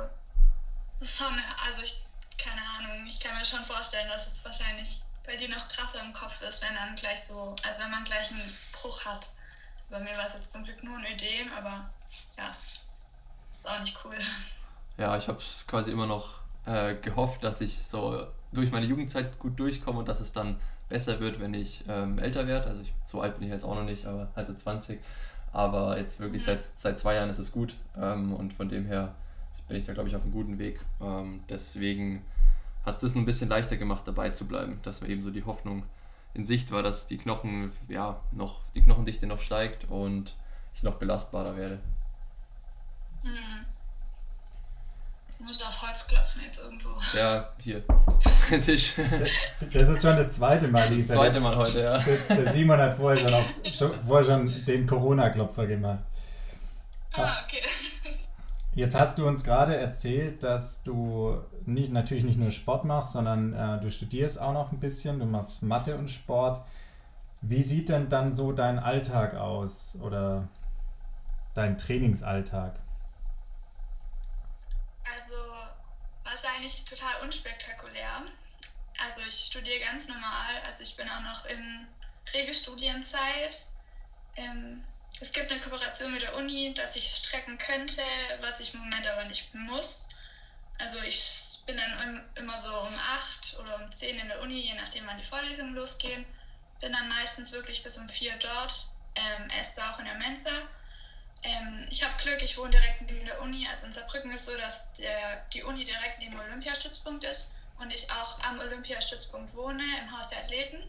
[1.00, 1.34] das ist schon,
[1.66, 2.02] also ich,
[2.38, 6.12] keine Ahnung, ich kann mir schon vorstellen, dass es wahrscheinlich bei dir noch krasser im
[6.12, 9.28] Kopf ist, wenn dann gleich so, also wenn man gleich einen Bruch hat.
[9.90, 11.88] Bei mir war es jetzt zum Glück nur ein Ödem, aber
[12.36, 12.56] ja,
[13.52, 14.18] ist auch nicht cool.
[14.96, 19.58] Ja, ich habe quasi immer noch äh, gehofft, dass ich so durch meine Jugendzeit gut
[19.58, 22.66] durchkomme und dass es dann besser wird, wenn ich ähm, älter werde.
[22.66, 25.00] Also ich, so alt bin ich jetzt auch noch nicht, aber also 20.
[25.58, 26.46] Aber jetzt wirklich mhm.
[26.46, 29.16] seit, seit zwei Jahren ist es gut ähm, und von dem her
[29.66, 30.78] bin ich da glaube ich auf einem guten Weg.
[31.00, 32.22] Ähm, deswegen
[32.86, 35.44] hat es das ein bisschen leichter gemacht, dabei zu bleiben, dass man eben so die
[35.44, 35.82] Hoffnung
[36.32, 40.36] in Sicht war, dass die Knochen, ja, noch, die Knochendichte noch steigt und
[40.76, 41.80] ich noch belastbarer werde.
[43.24, 43.66] Hm.
[45.38, 46.88] Ich muss auf Holz klopfen jetzt irgendwo.
[47.16, 47.84] Ja, hier.
[48.64, 48.94] Tisch.
[49.72, 51.14] Das ist schon das zweite Mal, Lisa.
[51.14, 51.98] Das zweite Mal heute, ja.
[52.28, 56.00] Der, Simon hat vorher schon, auf, schon, vorher schon den Corona-Klopfer gemacht.
[57.12, 57.62] Ah, okay.
[58.74, 63.52] Jetzt hast du uns gerade erzählt, dass du nicht, natürlich nicht nur Sport machst, sondern
[63.52, 66.62] äh, du studierst auch noch ein bisschen, du machst Mathe und Sport.
[67.40, 70.48] Wie sieht denn dann so dein Alltag aus oder
[71.54, 72.78] dein Trainingsalltag?
[75.04, 75.36] Also
[76.58, 78.24] wahrscheinlich total unspektakulär.
[79.06, 81.86] Also ich studiere ganz normal, also ich bin auch noch in
[82.34, 83.64] Regelstudienzeit.
[84.36, 84.82] Ähm,
[85.20, 88.02] es gibt eine Kooperation mit der Uni, dass ich strecken könnte,
[88.40, 90.08] was ich im Moment aber nicht muss.
[90.78, 94.74] Also ich bin dann immer so um 8 oder um 10 in der Uni, je
[94.74, 96.26] nachdem wann die Vorlesungen losgehen.
[96.80, 100.50] Bin dann meistens wirklich bis um 4 dort, ähm, esse auch in der Mensa.
[101.42, 103.66] Ähm, ich habe Glück, ich wohne direkt neben der Uni.
[103.68, 107.92] Also in Saarbrücken ist so, dass der, die Uni direkt neben dem Olympiastützpunkt ist und
[107.92, 110.82] ich auch am Olympiastützpunkt wohne, im Haus der Athleten,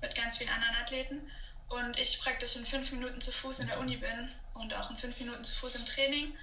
[0.00, 1.30] mit ganz vielen anderen Athleten
[1.68, 4.96] und ich praktisch in fünf Minuten zu Fuß in der Uni bin und auch in
[4.96, 6.36] fünf Minuten zu Fuß im Training.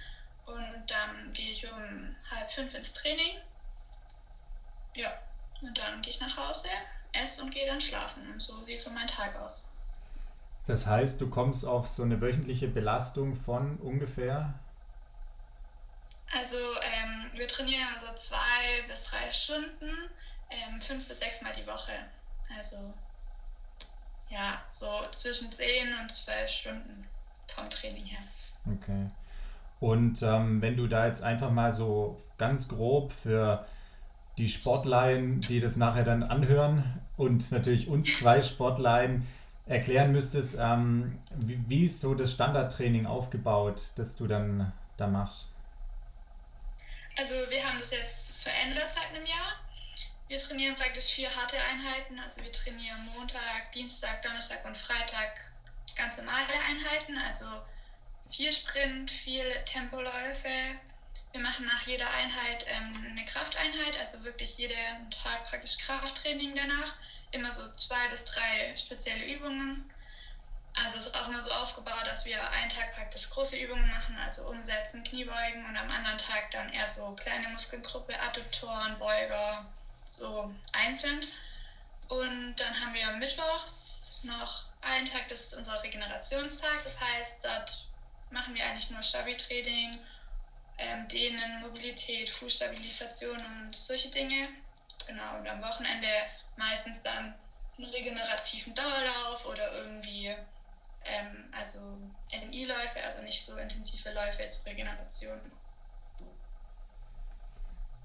[0.46, 3.38] Und dann gehe ich um halb fünf ins Training.
[4.94, 5.18] Ja,
[5.62, 6.68] und dann gehe ich nach Hause,
[7.12, 8.30] esse und gehe dann schlafen.
[8.30, 9.64] Und so sieht so mein Tag aus.
[10.66, 14.54] Das heißt, du kommst auf so eine wöchentliche Belastung von ungefähr?
[16.32, 19.90] Also ähm, wir trainieren immer so zwei bis drei Stunden,
[20.50, 21.92] ähm, fünf bis sechs Mal die Woche.
[22.56, 22.76] Also
[24.30, 25.66] ja, so zwischen 10
[26.00, 27.06] und 12 Stunden
[27.46, 28.20] vom Training her.
[28.66, 29.10] Okay.
[29.80, 33.66] Und ähm, wenn du da jetzt einfach mal so ganz grob für
[34.38, 39.26] die Sportleien, die das nachher dann anhören und natürlich uns zwei Sportleien
[39.66, 45.48] erklären müsstest, ähm, wie, wie ist so das Standardtraining aufgebaut, das du dann da machst?
[47.16, 49.60] Also wir haben das jetzt verändert seit einem Jahr.
[50.28, 52.18] Wir trainieren praktisch vier harte Einheiten.
[52.18, 55.32] Also wir trainieren Montag, Dienstag, Donnerstag und Freitag
[55.96, 57.16] ganz normale Einheiten.
[57.18, 57.46] Also
[58.30, 60.48] viel Sprint, viel Tempoläufe.
[61.32, 66.94] Wir machen nach jeder Einheit ähm, eine Krafteinheit, also wirklich jeden Tag praktisch Krafttraining danach.
[67.34, 69.90] Immer so zwei bis drei spezielle Übungen.
[70.76, 74.16] Also es ist auch immer so aufgebaut, dass wir einen Tag praktisch große Übungen machen,
[74.24, 79.66] also umsetzen, Kniebeugen und am anderen Tag dann eher so kleine Muskelgruppe, Adduktoren, Beuger,
[80.06, 81.20] so einzeln.
[82.08, 86.84] Und dann haben wir mittwochs noch einen Tag, das ist unser Regenerationstag.
[86.84, 87.84] Das heißt, dort
[88.30, 89.98] machen wir eigentlich nur Stabi-Training,
[90.78, 94.50] ähm, Dehnen, Mobilität, Fußstabilisation und solche Dinge.
[95.08, 96.08] Genau, und am Wochenende
[96.56, 97.34] meistens dann
[97.76, 100.28] einen regenerativen Dauerlauf oder irgendwie
[101.04, 101.78] ähm, also
[102.32, 105.38] NI-Läufe, also nicht so intensive Läufe zur Regeneration.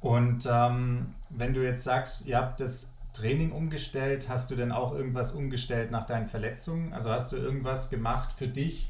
[0.02, 4.94] Und ähm, wenn du jetzt sagst, ihr habt das Training umgestellt, hast du denn auch
[4.94, 6.94] irgendwas umgestellt nach deinen Verletzungen?
[6.94, 8.90] Also hast du irgendwas gemacht für dich,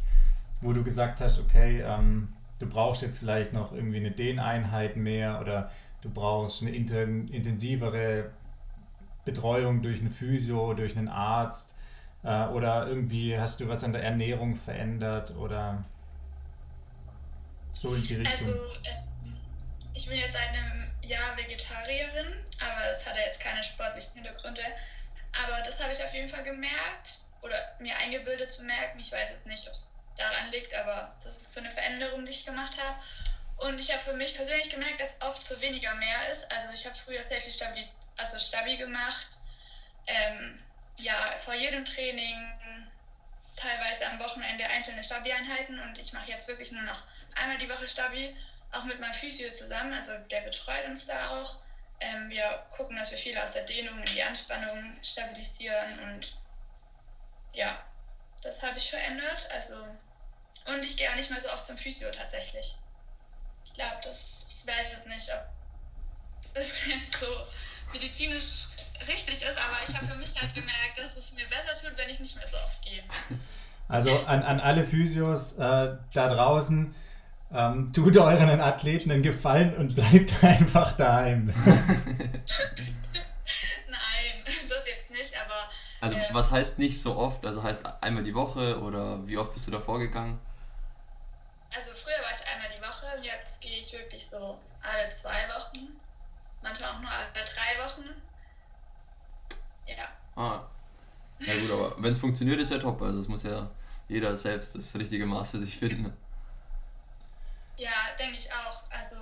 [0.61, 5.39] wo du gesagt hast, okay, ähm, du brauchst jetzt vielleicht noch irgendwie eine Dehneinheit mehr
[5.39, 8.31] oder du brauchst eine intensivere
[9.31, 11.75] Betreuung durch eine Physio, durch einen Arzt
[12.23, 15.83] äh, oder irgendwie hast du was an der Ernährung verändert oder
[17.73, 18.47] so in die Richtung?
[18.47, 18.99] Also, äh,
[19.93, 24.61] ich bin jetzt seit einem Jahr Vegetarierin, aber es hat ja jetzt keine sportlichen Hintergründe.
[25.43, 28.99] Aber das habe ich auf jeden Fall gemerkt oder mir eingebildet zu merken.
[28.99, 29.87] Ich weiß jetzt nicht, ob es
[30.17, 32.97] daran liegt, aber das ist so eine Veränderung, die ich gemacht habe.
[33.57, 36.49] Und ich habe für mich persönlich gemerkt, dass oft so weniger mehr ist.
[36.51, 37.87] Also ich habe früher sehr viel Stabi,
[38.19, 39.27] also Stabi gemacht.
[40.07, 40.59] Ähm,
[40.97, 42.35] ja, vor jedem Training,
[43.55, 47.03] teilweise am Wochenende einzelne Stabi-Einheiten und ich mache jetzt wirklich nur noch
[47.35, 48.35] einmal die Woche Stabi,
[48.71, 51.57] auch mit meinem Physio zusammen, also der betreut uns da auch.
[51.99, 56.37] Ähm, wir gucken, dass wir viel aus der Dehnung in die Anspannung stabilisieren und
[57.53, 57.83] ja,
[58.41, 59.49] das habe ich verändert.
[59.51, 59.75] Also
[60.65, 62.77] und ich gehe auch nicht mehr so oft zum Physio tatsächlich.
[63.65, 67.27] Ich glaube, das ich weiß jetzt nicht, ob das jetzt so
[67.93, 68.67] medizinisch
[69.07, 72.09] richtig ist, aber ich habe für mich halt gemerkt, dass es mir besser tut, wenn
[72.09, 73.03] ich nicht mehr so oft gehe.
[73.87, 76.93] Also an, an alle Physios äh, da draußen,
[77.51, 81.45] ähm, tut euren Athleten einen Gefallen und bleibt einfach daheim.
[83.87, 85.69] Nein, das jetzt nicht, aber.
[86.01, 87.43] Also, äh, was heißt nicht so oft?
[87.45, 90.39] Also, heißt einmal die Woche oder wie oft bist du da vorgegangen?
[91.75, 95.58] Also, früher war ich einmal die Woche, jetzt gehe ich wirklich so alle zwei Wochen,
[96.61, 98.09] manchmal auch nur alle drei Wochen.
[99.85, 100.07] Ja.
[100.35, 100.67] Ah.
[101.39, 103.01] Ja, gut, aber wenn es funktioniert, ist ja top.
[103.01, 103.69] Also, es muss ja
[104.09, 106.15] jeder selbst das richtige Maß für sich finden.
[107.77, 108.83] Ja, denke ich auch.
[108.91, 109.15] Also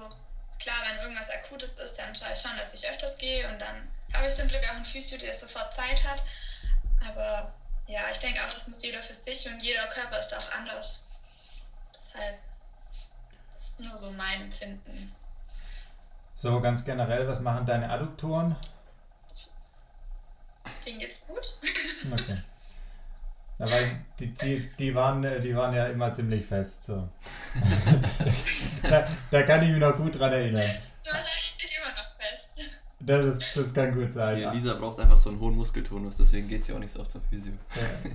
[0.60, 3.88] klar, wenn irgendwas Akutes ist, dann schaue ich schon, dass ich öfters gehe und dann
[4.14, 6.24] habe ich zum Glück auch einen Physio, der sofort Zeit hat.
[7.08, 7.54] Aber
[7.86, 11.04] ja, ich denke auch, das muss jeder für sich und jeder Körper ist auch anders.
[11.96, 12.40] Deshalb
[13.60, 15.16] ist nur so mein Empfinden.
[16.40, 18.56] So, ganz generell, was machen deine Adduktoren?
[20.86, 21.52] Denen geht's gut.
[22.14, 22.38] Okay.
[23.58, 26.84] Ja, weil die, die, die, waren, die waren ja immer ziemlich fest.
[26.84, 27.10] So.
[28.84, 30.70] da, da kann ich mich noch gut dran erinnern.
[31.04, 32.50] Du hast eigentlich immer noch fest.
[33.00, 34.38] Das, das kann gut sein.
[34.38, 37.12] Die Lisa braucht einfach so einen hohen Muskeltonus, deswegen geht sie auch nicht so oft
[37.12, 37.54] zur Physio.
[37.76, 38.12] Ja.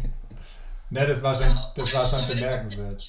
[0.90, 3.04] Ne, das war schon, das war schon bemerkenswert.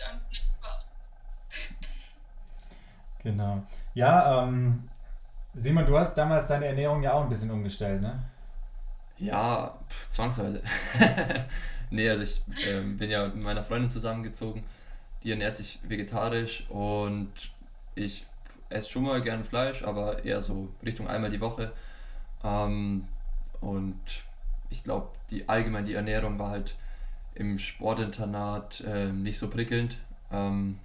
[3.19, 3.63] Genau.
[3.93, 4.89] Ja, ähm,
[5.53, 8.23] Simon, du hast damals deine Ernährung ja auch ein bisschen umgestellt, ne?
[9.17, 9.77] Ja,
[10.09, 10.61] zwangsweise.
[11.93, 14.63] Nee, also ich ähm, bin ja mit meiner Freundin zusammengezogen.
[15.21, 17.31] Die ernährt sich vegetarisch und
[17.93, 18.25] ich
[18.69, 21.71] esse schon mal gern Fleisch, aber eher so Richtung einmal die Woche.
[22.43, 23.07] Ähm,
[23.61, 23.99] und
[24.71, 26.73] ich glaube, die allgemein die Ernährung war halt
[27.35, 29.97] im Sportinternat äh, nicht so prickelnd.
[30.31, 30.79] Ähm,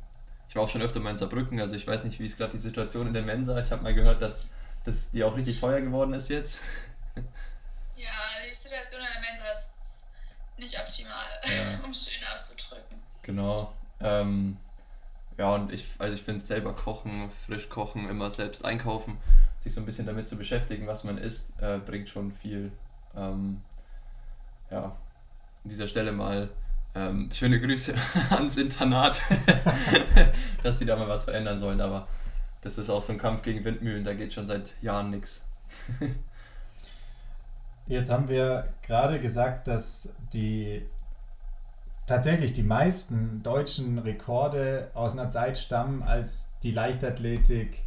[0.50, 2.52] ich war auch schon öfter mal in Saarbrücken, also ich weiß nicht, wie ist gerade
[2.52, 3.58] die Situation in der Mensa.
[3.62, 4.50] Ich habe mal gehört, dass,
[4.88, 6.62] dass die auch richtig teuer geworden ist jetzt.
[7.96, 8.10] Ja,
[8.48, 9.70] die Situation in der Mensa ist
[10.56, 11.78] nicht optimal, ja.
[11.84, 12.98] um es schön auszudrücken.
[13.22, 13.74] Genau.
[14.00, 14.56] Ähm,
[15.36, 19.18] ja, und ich, also ich finde selber kochen, frisch kochen, immer selbst einkaufen,
[19.58, 22.72] sich so ein bisschen damit zu beschäftigen, was man isst, äh, bringt schon viel.
[23.14, 23.62] Ähm,
[24.70, 24.94] ja, an
[25.64, 26.48] dieser Stelle mal
[26.94, 27.94] ähm, schöne Grüße
[28.30, 29.22] ans Internat,
[30.62, 32.08] dass sie da mal was verändern sollen, aber
[32.62, 35.44] das ist auch so ein Kampf gegen Windmühlen, da geht schon seit Jahren nichts.
[37.86, 40.82] Jetzt haben wir gerade gesagt, dass die
[42.06, 47.82] tatsächlich die meisten deutschen Rekorde aus einer Zeit stammen, als die Leichtathletik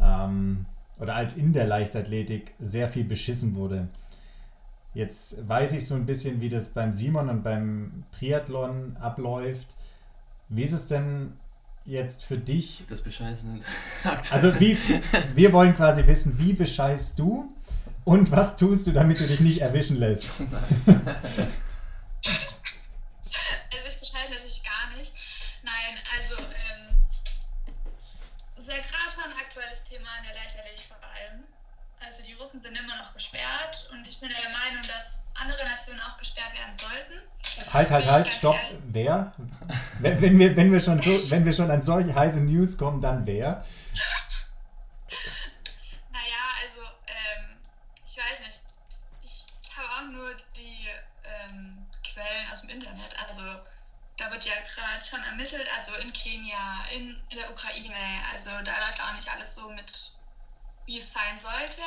[0.00, 0.66] ähm,
[1.00, 3.88] oder als in der Leichtathletik sehr viel beschissen wurde.
[4.92, 9.76] Jetzt weiß ich so ein bisschen, wie das beim Simon und beim Triathlon abläuft.
[10.48, 11.34] Wie ist es denn
[11.84, 12.84] jetzt für dich?
[12.88, 13.62] Das Bescheißen.
[14.30, 14.78] also wie,
[15.34, 17.52] wir wollen quasi wissen, wie bescheißt du
[18.04, 20.28] und was tust du, damit du dich nicht erwischen lässt?
[23.72, 25.14] Also ich beschreibe natürlich gar nicht.
[25.62, 26.96] Nein, also ähm,
[28.70, 30.89] ja gerade schon ein aktuelles Thema in der Leichtathletik.
[32.10, 36.00] Also die Russen sind immer noch gesperrt und ich bin der Meinung, dass andere Nationen
[36.00, 37.72] auch gesperrt werden sollten.
[37.72, 38.56] Halt, halt, halt, stopp.
[38.88, 39.32] Wer?
[40.00, 43.00] Wenn, wenn, wir, wenn, wir schon so, wenn wir schon an solche heiße News kommen,
[43.00, 43.64] dann wer?
[46.10, 47.56] Naja, also ähm,
[48.04, 48.60] ich weiß nicht.
[49.22, 50.88] Ich, ich habe auch nur die
[51.22, 53.14] ähm, Quellen aus dem Internet.
[53.24, 53.42] Also
[54.16, 57.94] da wird ja gerade schon ermittelt, also in Kenia, in, in der Ukraine.
[58.32, 60.10] Also da läuft auch nicht alles so mit,
[60.90, 61.82] wie es sein sollte.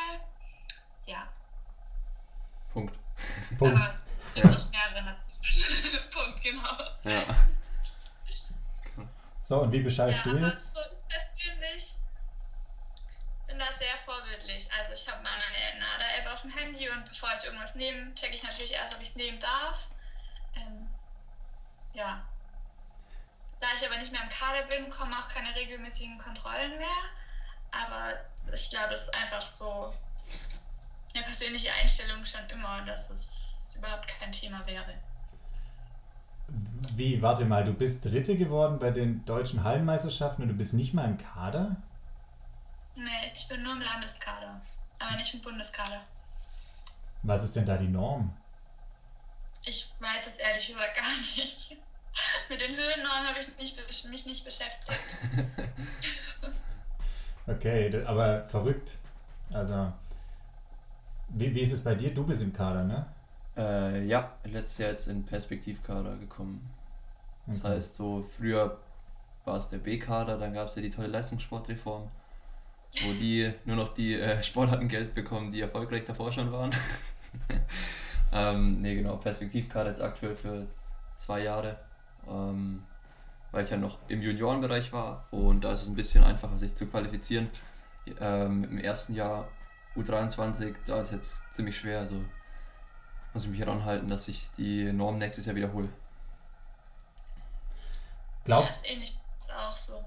[1.05, 1.27] Ja.
[2.71, 2.97] Punkt.
[3.59, 3.75] Punkt.
[3.75, 6.09] Aber es sind nicht mehrere Nationen.
[6.09, 6.77] Punkt, genau.
[7.03, 7.35] Ja.
[9.41, 10.73] So, und wie bescheißt ja, du aber jetzt?
[10.73, 11.93] so persönlich
[13.45, 14.69] bin da sehr vorbildlich.
[14.71, 18.43] Also ich habe meine NADA-App auf dem Handy und bevor ich irgendwas nehme, checke ich
[18.43, 19.85] natürlich erst, ob ich es nehmen darf.
[20.55, 20.89] Ähm,
[21.91, 22.25] ja.
[23.59, 26.87] Da ich aber nicht mehr im Kader bin, kommen auch keine regelmäßigen Kontrollen mehr.
[27.71, 29.93] Aber ich glaube, das ist einfach so
[31.13, 34.93] eine persönliche Einstellung schon immer, dass es überhaupt kein Thema wäre.
[36.95, 40.93] Wie, warte mal, du bist Dritte geworden bei den deutschen Hallenmeisterschaften und du bist nicht
[40.93, 41.75] mal im Kader?
[42.95, 44.61] Nee, ich bin nur im Landeskader,
[44.99, 46.03] aber nicht im Bundeskader.
[47.23, 48.35] Was ist denn da die Norm?
[49.65, 51.77] Ich weiß es ehrlich gesagt gar nicht.
[52.49, 54.99] Mit den Höhennormen habe ich mich nicht beschäftigt.
[57.47, 58.97] Okay, aber verrückt.
[59.51, 59.91] Also,
[61.29, 62.13] wie, wie ist es bei dir?
[62.13, 63.05] Du bist im Kader, ne?
[63.57, 66.69] Äh, ja, letztes Jahr jetzt in Perspektivkader gekommen.
[67.45, 67.67] Das Okay.
[67.75, 68.77] heißt, so früher
[69.45, 72.09] war es der B-Kader, dann gab es ja die tolle Leistungssportreform,
[73.03, 76.71] wo die nur noch die äh, Sportarten Geld bekommen, die erfolgreich davor schon waren.
[78.33, 80.65] ähm, ne, genau, Perspektivkader jetzt aktuell für
[81.17, 81.77] zwei Jahre,
[82.27, 82.83] ähm,
[83.53, 86.75] weil ich ja noch im Juniorenbereich war und da ist es ein bisschen einfacher, sich
[86.75, 87.49] zu qualifizieren.
[88.19, 89.47] Ähm, Im ersten Jahr
[89.95, 92.15] U23, da ist jetzt ziemlich schwer, also
[93.33, 95.89] muss ich mich ranhalten, dass ich die Norm nächstes Jahr wiederhole.
[98.43, 100.03] Glaubst, Ja, ist ähnlich ist auch so.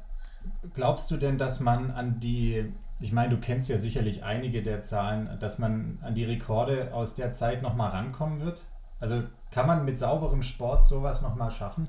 [0.74, 4.80] glaubst du denn, dass man an die, ich meine, du kennst ja sicherlich einige der
[4.80, 8.66] Zahlen, dass man an die Rekorde aus der Zeit nochmal rankommen wird?
[9.00, 11.88] Also kann man mit sauberem Sport sowas nochmal schaffen?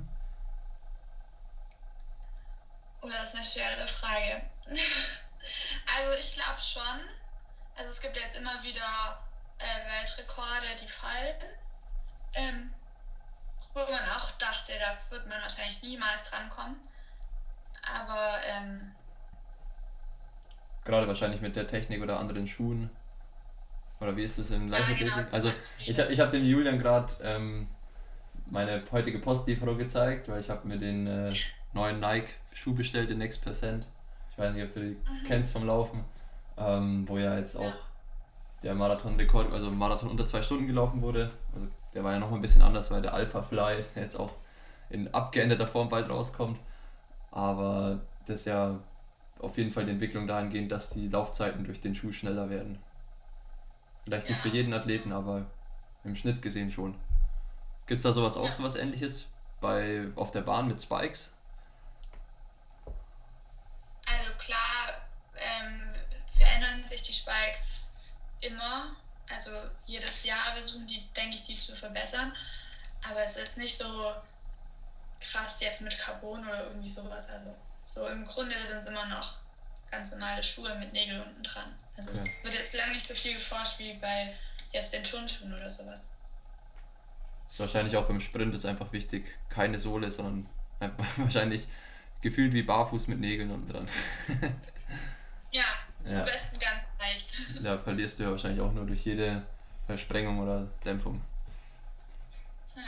[3.08, 4.42] Oh, das ist eine schwere Frage.
[5.96, 7.00] also ich glaube schon.
[7.76, 9.24] Also es gibt jetzt immer wieder
[9.60, 11.36] äh, Weltrekorde, die fallen.
[12.34, 12.72] Ähm,
[13.74, 16.76] wo man auch dachte, da wird man wahrscheinlich niemals drankommen.
[17.90, 18.92] Aber ähm,
[20.84, 22.90] Gerade wahrscheinlich mit der Technik oder anderen Schuhen.
[24.02, 25.14] Oder wie ist es im Leichtathletik?
[25.16, 25.52] genau, also
[25.86, 27.68] ich, hab- ich habe dem Julian gerade ähm,
[28.46, 31.34] meine heutige Postlieferung gezeigt, weil ich habe mir den äh,
[31.74, 33.86] neuen Nike-Schuh bestellt, den Next Percent.
[34.32, 36.04] Ich weiß nicht, ob du die kennst vom Laufen.
[36.58, 37.62] Ähm, wo ja jetzt Mhm.
[37.64, 37.70] Ja.
[37.70, 37.74] auch
[38.64, 41.32] der Marathon-Rekord, also Marathon unter zwei Stunden gelaufen wurde.
[41.54, 44.32] Also der war ja noch mal ein bisschen anders, weil der Alpha Fly jetzt auch
[44.90, 46.60] in abgeänderter Form bald rauskommt.
[47.32, 48.80] Aber das ist ja
[49.40, 52.80] auf jeden Fall die Entwicklung dahingehend, dass die Laufzeiten durch den Schuh schneller werden.
[54.06, 54.50] Vielleicht nicht Ja.
[54.50, 55.46] für jeden Athleten, aber
[56.04, 56.96] im Schnitt gesehen schon.
[57.86, 59.28] Gibt es da sowas auch, sowas ähnliches
[59.62, 61.34] bei, auf der Bahn mit Spikes?
[64.06, 65.02] Also klar
[65.36, 65.82] ähm,
[66.28, 67.92] verändern sich die Spikes
[68.42, 68.96] immer.
[69.30, 69.52] Also
[69.86, 72.34] jedes Jahr versuchen die, denke ich, die zu verbessern.
[73.08, 74.14] Aber es ist nicht so
[75.20, 77.28] krass jetzt mit Carbon oder irgendwie sowas.
[77.30, 79.38] Also so im Grunde sind es immer noch
[79.92, 81.74] ganz normale Schuhe mit Nägeln unten dran.
[81.98, 82.18] Also Ja.
[82.24, 84.34] es wird jetzt lange nicht so viel geforscht wie bei
[84.72, 86.10] jetzt den Turnschuhen oder sowas.
[87.50, 91.68] Ist wahrscheinlich auch beim Sprint ist einfach wichtig, keine Sohle, sondern einfach wahrscheinlich
[92.22, 93.90] gefühlt wie barfuß mit Nägeln unten dran.
[95.52, 95.64] Ja,
[96.06, 96.20] Ja.
[96.20, 96.87] am besten ganz.
[97.64, 99.44] Da verlierst du ja wahrscheinlich auch nur durch jede
[99.86, 101.22] Versprengung oder Dämpfung.
[102.76, 102.82] Ja.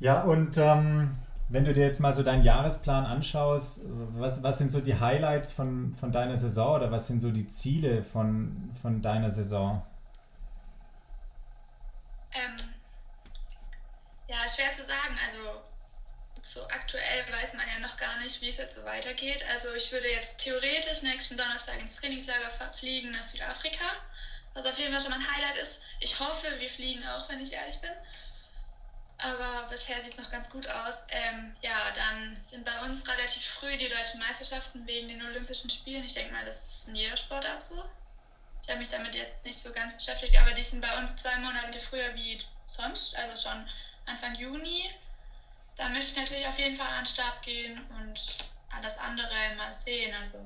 [0.00, 1.12] Ja, und ähm,
[1.48, 3.82] wenn du dir jetzt mal so deinen Jahresplan anschaust,
[4.14, 7.46] was, was sind so die Highlights von, von deiner Saison oder was sind so die
[7.46, 9.82] Ziele von, von deiner Saison?
[12.32, 12.56] Ähm,
[14.28, 15.14] ja, schwer zu sagen.
[15.26, 15.38] Also
[16.52, 19.42] so aktuell weiß man ja noch gar nicht, wie es jetzt so weitergeht.
[19.48, 23.84] Also ich würde jetzt theoretisch nächsten Donnerstag ins Trainingslager fliegen nach Südafrika,
[24.54, 25.82] was auf jeden Fall schon mal ein Highlight ist.
[26.00, 27.92] Ich hoffe, wir fliegen auch, wenn ich ehrlich bin.
[29.18, 31.04] Aber bisher sieht es noch ganz gut aus.
[31.08, 36.04] Ähm, ja, dann sind bei uns relativ früh die deutschen Meisterschaften wegen den Olympischen Spielen.
[36.04, 37.84] Ich denke mal, das ist in jeder Sportart so.
[38.64, 41.36] Ich habe mich damit jetzt nicht so ganz beschäftigt, aber die sind bei uns zwei
[41.36, 43.68] Monate früher wie sonst, also schon
[44.06, 44.90] Anfang Juni.
[45.76, 48.36] Da möchte ich natürlich auf jeden Fall an den Start gehen und
[48.70, 50.14] alles andere mal sehen.
[50.14, 50.38] Also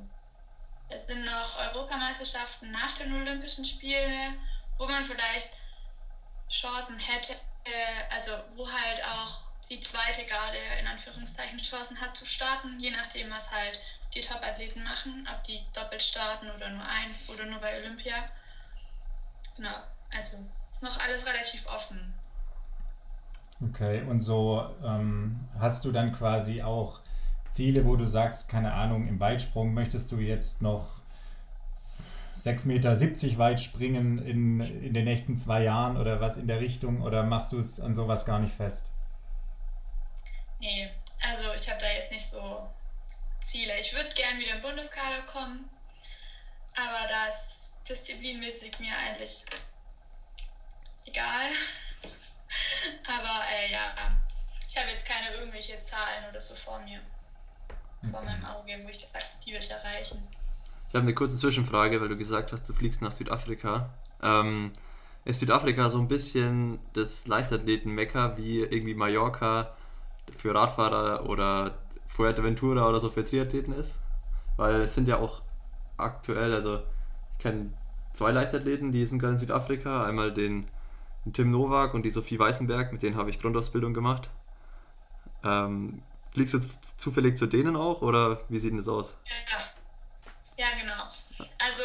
[0.89, 4.39] es sind noch Europameisterschaften nach den Olympischen Spielen,
[4.79, 5.49] wo man vielleicht
[6.51, 7.37] Chancen hätte,
[8.11, 13.31] also wo halt auch die zweite Garde in Anführungszeichen Chancen hat zu starten, je nachdem,
[13.31, 13.81] was halt
[14.15, 18.25] die Top-Athleten machen, ob die doppelt starten oder nur ein oder nur bei Olympia.
[19.57, 22.16] Genau, also ist noch alles relativ offen.
[23.63, 27.01] Okay, und so ähm, hast du dann quasi auch
[27.51, 30.87] Ziele, wo du sagst, keine Ahnung, im Weitsprung möchtest du jetzt noch
[32.39, 37.01] 6,70 Meter weit springen in, in den nächsten zwei Jahren oder was in der Richtung
[37.01, 38.91] oder machst du es an sowas gar nicht fest?
[40.59, 40.91] Nee,
[41.23, 42.69] also ich habe da jetzt nicht so
[43.43, 43.79] Ziele.
[43.79, 45.71] Ich würde gern wieder im Bundeskader kommen,
[46.75, 49.45] aber das disziplinmäßig mir eigentlich
[51.07, 51.49] egal.
[53.07, 53.95] aber äh, ja,
[54.69, 57.01] ich habe jetzt keine irgendwelche Zahlen oder so vor mir,
[57.69, 58.11] okay.
[58.11, 60.27] vor meinem Auge, wo ich gesagt habe, die will ich erreichen.
[60.89, 63.91] Ich habe eine kurze Zwischenfrage, weil du gesagt hast, du fliegst nach Südafrika.
[64.23, 64.73] Ähm,
[65.25, 69.75] ist Südafrika so ein bisschen das Leichtathleten-Mekka wie irgendwie Mallorca
[70.39, 74.01] für Radfahrer oder Fuerteventura oder so für Triathleten ist?
[74.57, 75.43] Weil es sind ja auch
[75.97, 76.83] aktuell, also
[77.33, 77.73] ich kenne
[78.13, 80.05] zwei Leichtathleten, die sind gerade in Südafrika.
[80.05, 80.69] Einmal den,
[81.33, 84.29] Tim Nowak und die Sophie Weißenberg, mit denen habe ich Grundausbildung gemacht.
[85.45, 86.03] Ähm,
[86.33, 86.61] fliegst du
[86.97, 89.17] zufällig zu denen auch oder wie sieht denn das aus?
[89.51, 91.49] Ja, ja genau.
[91.59, 91.83] Also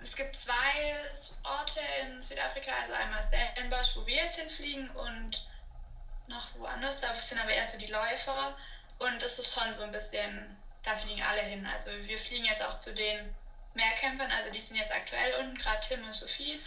[0.00, 0.94] es gibt zwei
[1.42, 5.46] Orte in Südafrika, also einmal Stellenbosch, wo wir jetzt hinfliegen und
[6.26, 8.56] noch woanders, da sind aber eher so die Läufer.
[8.98, 11.66] Und das ist schon so ein bisschen, da fliegen alle hin.
[11.66, 13.34] Also wir fliegen jetzt auch zu den
[13.74, 16.60] Mehrkämpfern, also die sind jetzt aktuell unten, gerade Tim und Sophie.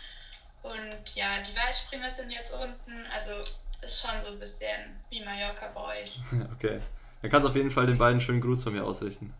[0.63, 3.31] Und ja, die Weitspringer sind jetzt unten, also
[3.81, 6.19] ist schon so ein bisschen wie Mallorca bei euch.
[6.55, 6.81] Okay.
[7.21, 9.33] Dann kannst du auf jeden Fall den beiden schönen Gruß von mir ausrichten.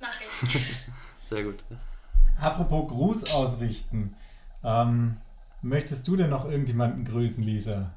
[0.00, 0.74] Mach ich.
[1.28, 1.62] Sehr gut.
[2.40, 4.16] Apropos Gruß ausrichten.
[4.64, 5.20] Ähm,
[5.60, 7.90] möchtest du denn noch irgendjemanden grüßen, Lisa?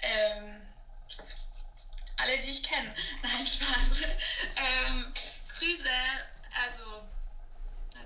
[0.00, 0.62] Ähm,
[2.16, 2.94] alle, die ich kenne.
[3.22, 4.02] Nein, Spaß.
[4.02, 5.12] ähm,
[5.58, 5.88] Grüße,
[6.66, 7.02] also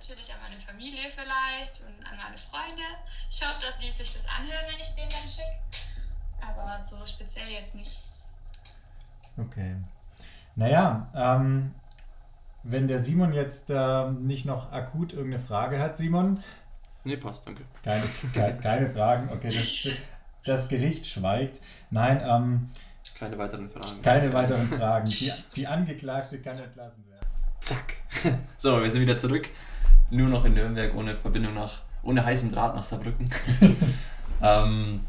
[0.07, 2.83] natürlich an meine Familie vielleicht und an meine Freunde.
[3.29, 5.59] Ich hoffe, dass die sich das anhören, wenn ich es denen dann schicke.
[6.41, 8.03] Aber so speziell jetzt nicht.
[9.37, 9.77] Okay.
[10.55, 11.75] Naja, ähm,
[12.63, 16.43] wenn der Simon jetzt äh, nicht noch akut irgendeine Frage hat, Simon.
[17.05, 17.65] Nee, passt, danke.
[17.83, 19.97] Keine, keine, keine Fragen, okay, das,
[20.45, 21.61] das Gericht schweigt.
[21.91, 22.71] Nein, ähm,
[23.19, 24.03] keine weiteren Fragen.
[24.03, 25.07] Keine weiteren Fragen.
[25.07, 27.27] Die, die Angeklagte kann entlassen werden.
[27.61, 27.95] Zack.
[28.57, 29.51] So, wir sind wieder zurück.
[30.11, 33.31] Nur noch in Nürnberg ohne Verbindung nach, ohne heißen Draht nach Saarbrücken.
[34.43, 35.01] ähm,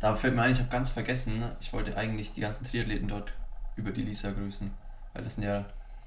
[0.00, 3.32] da fällt mir ein, ich habe ganz vergessen, ich wollte eigentlich die ganzen Triathleten dort
[3.76, 4.70] über die Lisa grüßen.
[5.12, 5.64] Weil das sind ja ein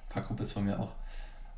[0.10, 0.94] paar Kumpels von mir auch.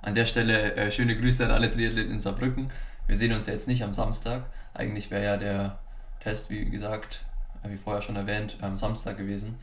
[0.02, 2.72] An der Stelle äh, schöne Grüße an alle Triathleten in Saarbrücken.
[3.08, 4.44] Wir sehen uns ja jetzt nicht am Samstag.
[4.74, 5.80] Eigentlich wäre ja der
[6.20, 7.24] Test, wie gesagt,
[7.64, 9.58] wie vorher schon erwähnt, am Samstag gewesen.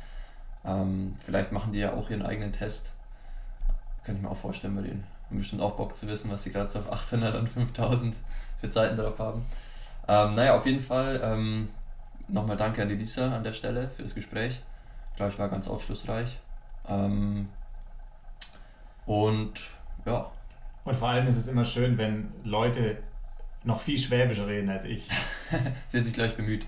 [0.64, 2.92] Ähm, vielleicht machen die ja auch ihren eigenen Test.
[4.04, 5.04] Kann ich mir auch vorstellen bei denen.
[5.32, 8.14] Haben bestimmt auch Bock zu wissen, was sie gerade so auf 800 und 5000
[8.60, 9.40] für Zeiten drauf haben.
[10.06, 11.70] Ähm, naja, auf jeden Fall ähm,
[12.28, 14.60] nochmal danke an die Lisa an der Stelle für das Gespräch.
[15.10, 16.38] Ich glaube, ich war ganz aufschlussreich.
[16.86, 17.48] Ähm,
[19.06, 19.54] und
[20.04, 20.30] ja.
[20.84, 22.98] Und vor allem ist es immer schön, wenn Leute
[23.64, 25.08] noch viel schwäbischer reden als ich.
[25.88, 26.66] sie hat sich gleich bemüht.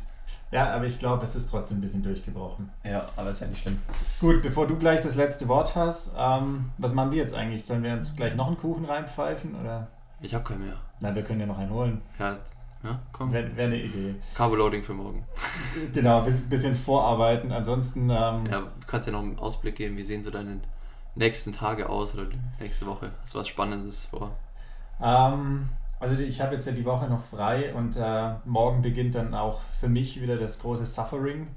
[0.55, 2.71] Ja, aber ich glaube, es ist trotzdem ein bisschen durchgebrochen.
[2.85, 3.77] Ja, aber ist ja nicht schlimm.
[4.21, 7.65] Gut, bevor du gleich das letzte Wort hast, ähm, was machen wir jetzt eigentlich?
[7.65, 9.61] Sollen wir uns gleich noch einen Kuchen reinpfeifen?
[9.61, 9.89] Oder?
[10.21, 10.77] Ich habe keinen mehr.
[11.01, 12.03] Nein, wir können ja noch einen holen.
[12.21, 12.39] Ja,
[12.85, 13.33] ja komm.
[13.33, 14.15] Wäre wär eine Idee.
[14.37, 15.25] Carboloading für morgen.
[15.93, 17.51] genau, ein bisschen vorarbeiten.
[17.51, 18.03] Ansonsten.
[18.03, 19.97] Ähm, ja, du kannst ja noch einen Ausblick geben.
[19.97, 20.61] Wie sehen so deine
[21.17, 22.29] nächsten Tage aus oder
[22.61, 23.11] nächste Woche?
[23.23, 24.31] Hast du was Spannendes vor?
[25.03, 25.69] Ähm,
[26.05, 29.61] also ich habe jetzt ja die Woche noch frei und äh, morgen beginnt dann auch
[29.81, 31.49] für mich wieder das große Suffering.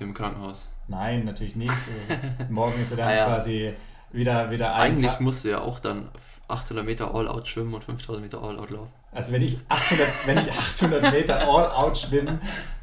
[0.00, 0.70] Im Krankenhaus?
[0.88, 1.72] Nein, natürlich nicht.
[2.50, 3.26] morgen ist ja dann ah, ja.
[3.26, 3.72] quasi
[4.10, 5.20] wieder, wieder ein Eigentlich Tag.
[5.20, 6.08] musst du ja auch dann
[6.48, 8.90] 800 Meter All-Out schwimmen und 5000 Meter All-Out laufen.
[9.12, 12.40] Also wenn ich 800, wenn ich 800 Meter All-Out schwimme,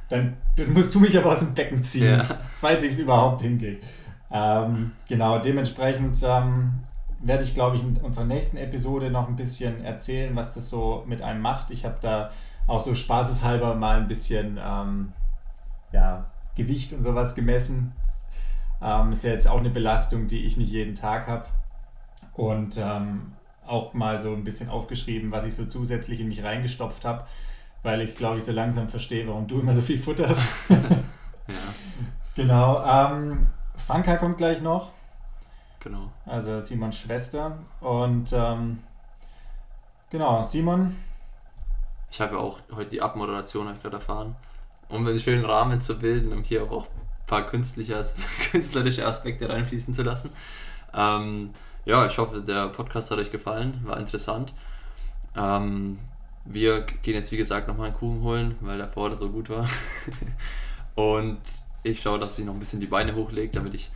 [0.07, 2.39] dann, dann, musst du mich aber aus dem Becken ziehen, ja.
[2.61, 3.79] falls ich es überhaupt hinkriege.
[4.31, 6.79] Ähm, genau, dementsprechend ähm,
[7.19, 11.03] werde ich, glaube ich, in unserer nächsten Episode noch ein bisschen erzählen, was das so
[11.05, 11.71] mit einem macht.
[11.71, 12.31] Ich habe da
[12.67, 15.13] auch so spaßeshalber mal ein bisschen ähm,
[15.91, 17.93] ja, Gewicht und sowas gemessen.
[18.81, 21.45] Ähm, ist ja jetzt auch eine Belastung, die ich nicht jeden Tag habe.
[22.33, 23.33] Und ähm,
[23.65, 27.25] auch mal so ein bisschen aufgeschrieben, was ich so zusätzlich in mich reingestopft habe,
[27.83, 30.47] weil ich, glaube ich, so langsam verstehe, warum du immer so viel futterst.
[30.69, 31.55] ja.
[32.35, 32.83] Genau.
[32.85, 34.91] Ähm, Franka kommt gleich noch.
[35.79, 36.11] Genau.
[36.25, 37.57] Also Simons Schwester.
[37.79, 38.79] Und ähm,
[40.09, 40.95] genau, Simon.
[42.11, 44.35] Ich habe ja auch heute die Abmoderation, habe ich gerade erfahren,
[44.89, 48.03] um einen schönen Rahmen zu bilden, um hier auch ein paar künstliche,
[48.51, 50.31] künstlerische Aspekte reinfließen zu lassen.
[50.93, 51.51] Ähm,
[51.85, 54.53] ja, ich hoffe, der Podcast hat euch gefallen, war interessant.
[55.35, 55.99] Ähm,
[56.45, 59.67] wir gehen jetzt, wie gesagt, nochmal einen Kuchen holen, weil der vorher so gut war.
[60.95, 61.39] Und
[61.83, 63.91] ich schaue, dass ich noch ein bisschen die Beine hochlege, damit ich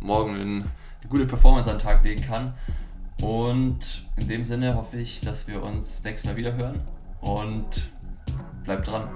[0.00, 0.70] morgen
[1.00, 2.54] eine gute Performance an den Tag legen kann.
[3.22, 6.80] Und in dem Sinne hoffe ich, dass wir uns nächstes Mal wieder hören
[7.20, 7.90] und
[8.64, 9.08] bleibt dran.